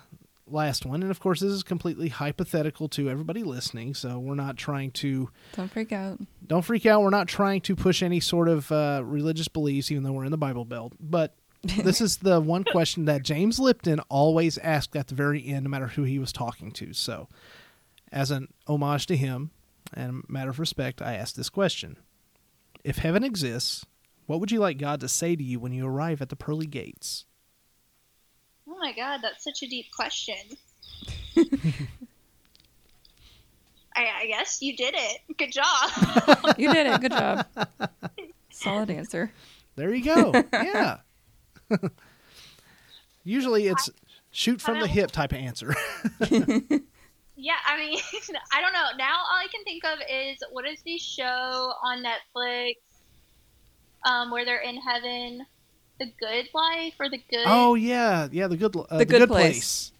[0.47, 3.93] last one, and of course this is completely hypothetical to everybody listening.
[3.93, 6.19] So we're not trying to Don't freak out.
[6.45, 7.01] don't freak out.
[7.01, 10.31] We're not trying to push any sort of uh, religious beliefs, even though we're in
[10.31, 10.93] the Bible Belt.
[10.99, 15.63] But this is the one question that James Lipton always asked at the very end,
[15.63, 16.93] no matter who he was talking to.
[16.93, 17.27] So,
[18.11, 19.49] as an homage to him
[19.93, 21.97] and a matter of respect, I asked this question:
[22.83, 23.83] If heaven exists,
[24.27, 26.67] what would you like God to say to you when you arrive at the pearly
[26.67, 27.25] gates?
[28.85, 30.35] Oh my god, that's such a deep question.
[33.95, 35.21] I, I guess you did it.
[35.39, 36.55] Good job.
[36.59, 37.01] You did it.
[37.01, 37.47] Good job.
[38.51, 39.31] Solid answer.
[39.75, 40.33] There you go.
[40.53, 40.97] yeah.
[43.23, 43.89] Usually it's
[44.29, 45.73] shoot from the hip type of answer.
[47.35, 47.97] yeah, I mean,
[48.53, 48.89] I don't know.
[48.99, 52.75] Now all I can think of is what is the show on Netflix
[54.05, 55.47] um, where they're in heaven?
[55.99, 57.45] The Good Life or the Good?
[57.45, 58.47] oh yeah, yeah.
[58.47, 59.89] The good, uh, the, Good good, Place.
[59.89, 59.91] place.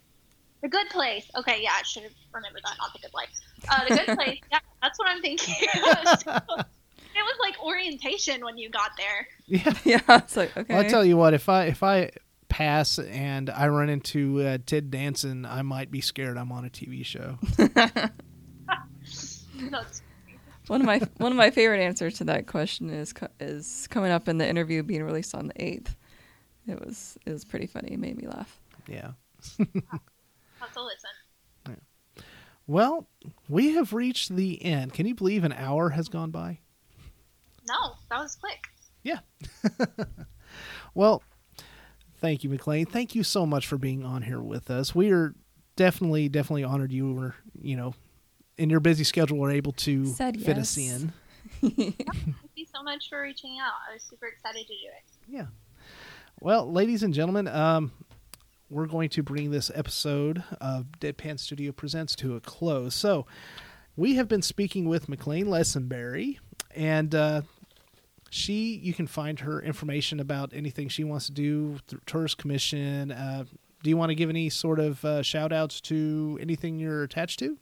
[0.61, 1.25] The Good Place.
[1.37, 2.75] Okay, yeah, I should have remembered that.
[2.77, 3.29] Not the Good Life.
[3.69, 4.39] Uh, the Good Place.
[4.51, 5.55] Yeah, that's what I'm thinking.
[5.73, 6.31] So,
[7.15, 9.27] it was like orientation when you got there.
[9.47, 9.73] Yeah.
[9.85, 10.01] Yeah.
[10.09, 10.73] It's like okay.
[10.73, 12.11] Well, I tell you what, if I if I
[12.49, 16.69] pass and I run into uh, Ted Danson, I might be scared I'm on a
[16.69, 17.37] TV show.
[19.71, 20.01] That's
[20.67, 24.27] one of my one of my favorite answers to that question is is coming up
[24.27, 25.95] in the interview being released on the eighth.
[26.67, 27.93] It was it was pretty funny.
[27.93, 28.59] It made me laugh.
[28.87, 29.11] Yeah.
[29.57, 31.09] have to listen.
[32.67, 33.07] Well,
[33.47, 34.93] we have reached the end.
[34.93, 36.59] Can you believe an hour has gone by?
[37.67, 38.67] No, that was quick.
[39.03, 39.19] Yeah.
[40.95, 41.21] well,
[42.19, 42.87] thank you, McLean.
[42.87, 44.95] Thank you so much for being on here with us.
[44.95, 45.35] We are
[45.75, 47.93] definitely, definitely honored you were, you know,
[48.57, 51.01] in your busy schedule were able to Said fit us yes.
[51.01, 51.13] in.
[51.61, 51.99] Thank
[52.55, 53.73] you so much for reaching out.
[53.89, 55.03] I was super excited to do it.
[55.27, 55.45] Yeah.
[56.39, 57.91] Well, ladies and gentlemen, um,
[58.69, 62.95] we're going to bring this episode of Deadpan Studio Presents to a close.
[62.95, 63.25] So,
[63.95, 66.39] we have been speaking with McLean Lessenberry,
[66.75, 67.41] and uh,
[68.29, 73.11] she, you can find her information about anything she wants to do through Tourist Commission.
[73.11, 73.45] Uh,
[73.83, 77.39] do you want to give any sort of uh, shout outs to anything you're attached
[77.39, 77.57] to?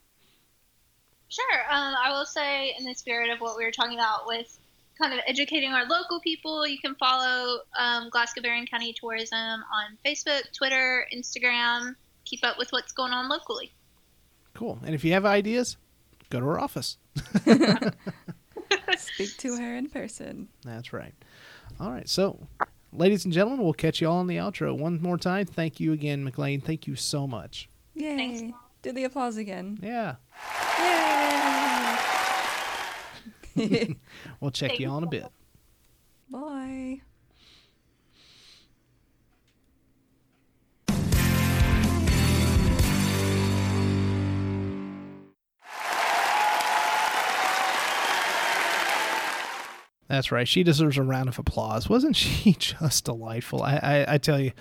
[1.33, 1.61] Sure.
[1.67, 4.55] Um, I will say, in the spirit of what we were talking about with
[5.01, 9.97] kind of educating our local people, you can follow um, Glasgow Barren County Tourism on
[10.05, 11.95] Facebook, Twitter, Instagram.
[12.25, 13.71] Keep up with what's going on locally.
[14.53, 14.77] Cool.
[14.85, 15.77] And if you have ideas,
[16.29, 16.97] go to our office.
[18.97, 20.49] Speak to her in person.
[20.63, 21.15] That's right.
[21.79, 22.07] All right.
[22.07, 22.47] So,
[22.91, 24.77] ladies and gentlemen, we'll catch you all on the outro.
[24.77, 26.61] One more time, thank you again, McLean.
[26.61, 27.69] Thank you so much.
[27.95, 28.15] Yay.
[28.15, 28.57] Thanks.
[28.83, 29.79] Do the applause again.
[29.81, 30.15] Yeah.
[33.57, 33.95] Yay.
[34.41, 35.25] We'll check Thank you you on a bit.
[36.29, 37.01] Bye.
[50.09, 50.47] That's right.
[50.47, 51.87] She deserves a round of applause.
[51.87, 53.63] Wasn't she just delightful?
[53.63, 54.51] I, I, I tell you,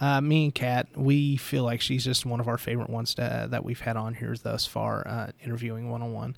[0.00, 3.48] uh, me and Kat, we feel like she's just one of our favorite ones to,
[3.50, 6.36] that we've had on here thus far, uh, interviewing one on one.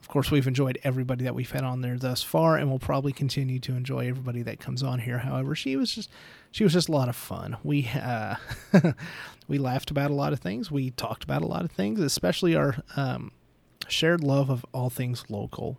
[0.00, 3.12] Of course, we've enjoyed everybody that we've had on there thus far, and we'll probably
[3.12, 5.18] continue to enjoy everybody that comes on here.
[5.18, 6.10] However, she was just
[6.50, 7.56] she was just a lot of fun.
[7.62, 8.34] We uh,
[9.48, 10.72] we laughed about a lot of things.
[10.72, 13.30] We talked about a lot of things, especially our um,
[13.86, 15.78] shared love of all things local.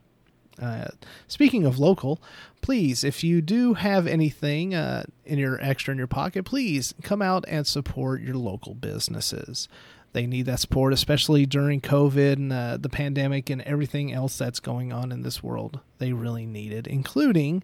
[0.62, 0.88] Uh,
[1.28, 2.22] speaking of local,
[2.62, 7.22] please, if you do have anything uh, in your extra in your pocket, please come
[7.22, 9.68] out and support your local businesses.
[10.14, 14.60] They need that support, especially during COVID and uh, the pandemic and everything else that's
[14.60, 15.80] going on in this world.
[15.97, 17.64] They really need it, including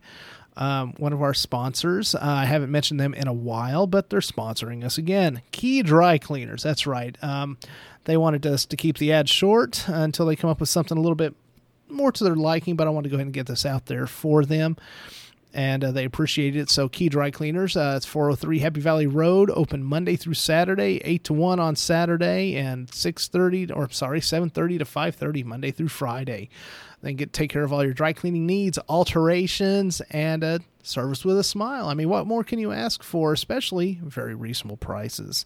[0.57, 2.15] um, one of our sponsors.
[2.15, 5.43] Uh, I haven't mentioned them in a while, but they're sponsoring us again.
[5.51, 6.63] Key Dry Cleaners.
[6.63, 7.15] That's right.
[7.23, 7.59] Um,
[8.05, 11.01] they wanted us to keep the ad short until they come up with something a
[11.01, 11.35] little bit
[11.91, 14.07] more to their liking, but I want to go ahead and get this out there
[14.07, 14.77] for them.
[15.51, 16.69] And uh, they appreciate it.
[16.69, 21.23] So, Key Dry Cleaners, uh, it's 403 Happy Valley Road, open Monday through Saturday, 8
[21.23, 26.49] to 1 on Saturday, and 6.30, or sorry, 7.30 to 5.30 Monday through Friday.
[27.01, 31.39] Then get take care of all your dry cleaning needs, alterations, and uh, service with
[31.39, 31.87] a smile.
[31.87, 35.45] I mean, what more can you ask for, especially very reasonable prices?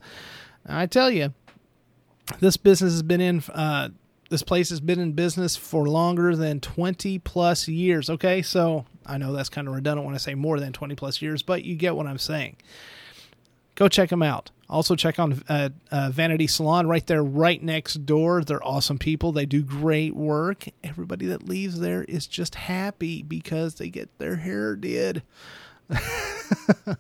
[0.66, 1.34] I tell you,
[2.40, 3.90] this business has been in uh,
[4.34, 8.42] this place has been in business for longer than 20 plus years okay?
[8.42, 11.44] So i know that's kind of redundant when i say more than 20 plus years
[11.44, 12.58] but you get what i'm saying.
[13.76, 14.50] Go check them out.
[14.70, 18.44] Also check on uh, uh, vanity salon right there right next door.
[18.44, 19.32] They're awesome people.
[19.32, 20.66] They do great work.
[20.84, 25.24] Everybody that leaves there is just happy because they get their hair did.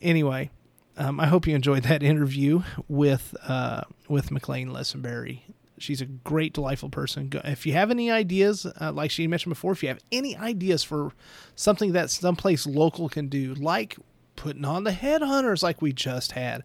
[0.00, 0.50] Anyway
[0.98, 5.40] um, I hope you enjoyed that interview with uh, with McLean Lessenberry.
[5.82, 7.30] She's a great, delightful person.
[7.44, 10.82] If you have any ideas, uh, like she mentioned before, if you have any ideas
[10.82, 11.12] for
[11.54, 13.96] something that someplace local can do, like
[14.36, 16.62] putting on the headhunters, like we just had,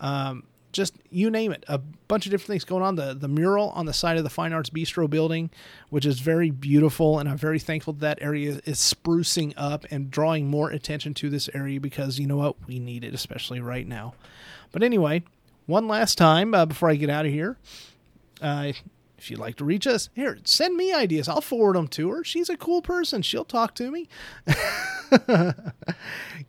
[0.00, 2.96] um, just you name it, a bunch of different things going on.
[2.96, 5.50] The the mural on the side of the Fine Arts Bistro building,
[5.88, 10.10] which is very beautiful, and I'm very thankful that, that area is sprucing up and
[10.10, 13.86] drawing more attention to this area because you know what, we need it, especially right
[13.86, 14.14] now.
[14.72, 15.22] But anyway,
[15.66, 17.56] one last time uh, before I get out of here.
[18.44, 18.72] Uh,
[19.16, 21.28] if you'd like to reach us, here, send me ideas.
[21.28, 22.22] I'll forward them to her.
[22.24, 23.22] She's a cool person.
[23.22, 24.06] She'll talk to me.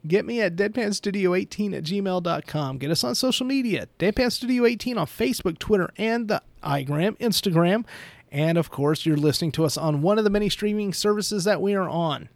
[0.06, 2.78] Get me at deadpanstudio18 at gmail.com.
[2.80, 3.88] Get us on social media.
[3.98, 7.86] Deadpanstudio18 on Facebook, Twitter, and the iGram, Instagram.
[8.30, 11.62] And of course, you're listening to us on one of the many streaming services that
[11.62, 12.28] we are on.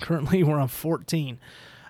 [0.00, 1.40] Currently, we're on 14.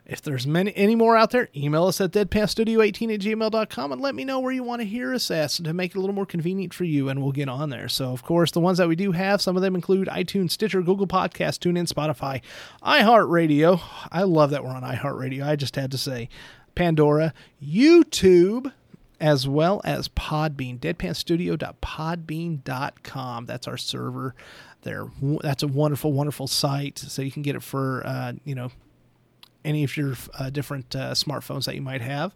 [0.09, 4.15] If there's many any more out there, email us at deadpanstudio18 at gmail.com and let
[4.15, 6.27] me know where you want to hear us at to make it a little more
[6.27, 7.89] convenient for you, and we'll get on there.
[7.89, 10.81] So, of course, the ones that we do have, some of them include iTunes, Stitcher,
[10.83, 12.41] Google Podcast, TuneIn, Spotify,
[12.83, 13.81] iHeartRadio.
[14.13, 15.45] I love that we're on iHeartRadio.
[15.45, 16.29] I just had to say
[16.77, 18.73] Pandora, YouTube,
[19.21, 23.47] as well as Podbean, deadpanstudio.podbean.com.
[23.47, 24.37] That's our server
[24.83, 25.07] there.
[25.43, 26.99] That's a wonderful, wonderful site.
[26.99, 28.71] So you can get it for, uh, you know,
[29.67, 32.35] any of your uh, different uh, smartphones that you might have.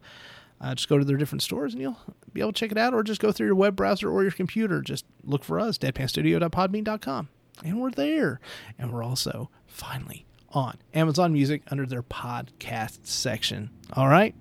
[0.61, 1.97] Uh, just go to their different stores and you'll
[2.35, 4.33] be able to check it out, or just go through your web browser or your
[4.33, 4.83] computer.
[4.83, 7.29] Just look for us, deadpanstudio.podbean.com.
[7.65, 8.41] And we're there.
[8.79, 13.71] And we're also finally on Amazon Music under their podcast section.
[13.95, 14.35] All right.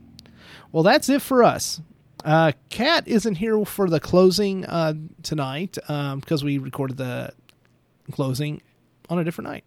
[0.71, 1.81] Well, that's it for us.
[2.25, 7.31] Uh, Kat isn't here for the closing uh, tonight because we recorded the
[8.11, 8.61] closing
[9.09, 9.63] on a different night.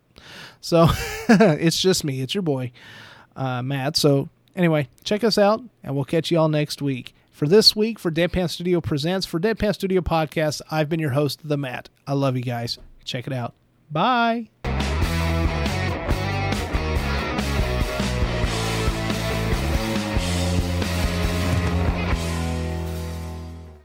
[0.61, 0.89] So
[1.29, 2.21] it's just me.
[2.21, 2.73] It's your boy,
[3.37, 3.97] uh, Matt.
[3.97, 7.15] So anyway, check us out, and we'll catch you all next week.
[7.33, 11.41] For this week, for Deadpan Studio Presents, for Deadpan Studio Podcast, I've been your host,
[11.49, 11.89] The Matt.
[12.07, 12.79] I love you guys.
[13.05, 13.55] Check it out.
[13.91, 14.72] Bye.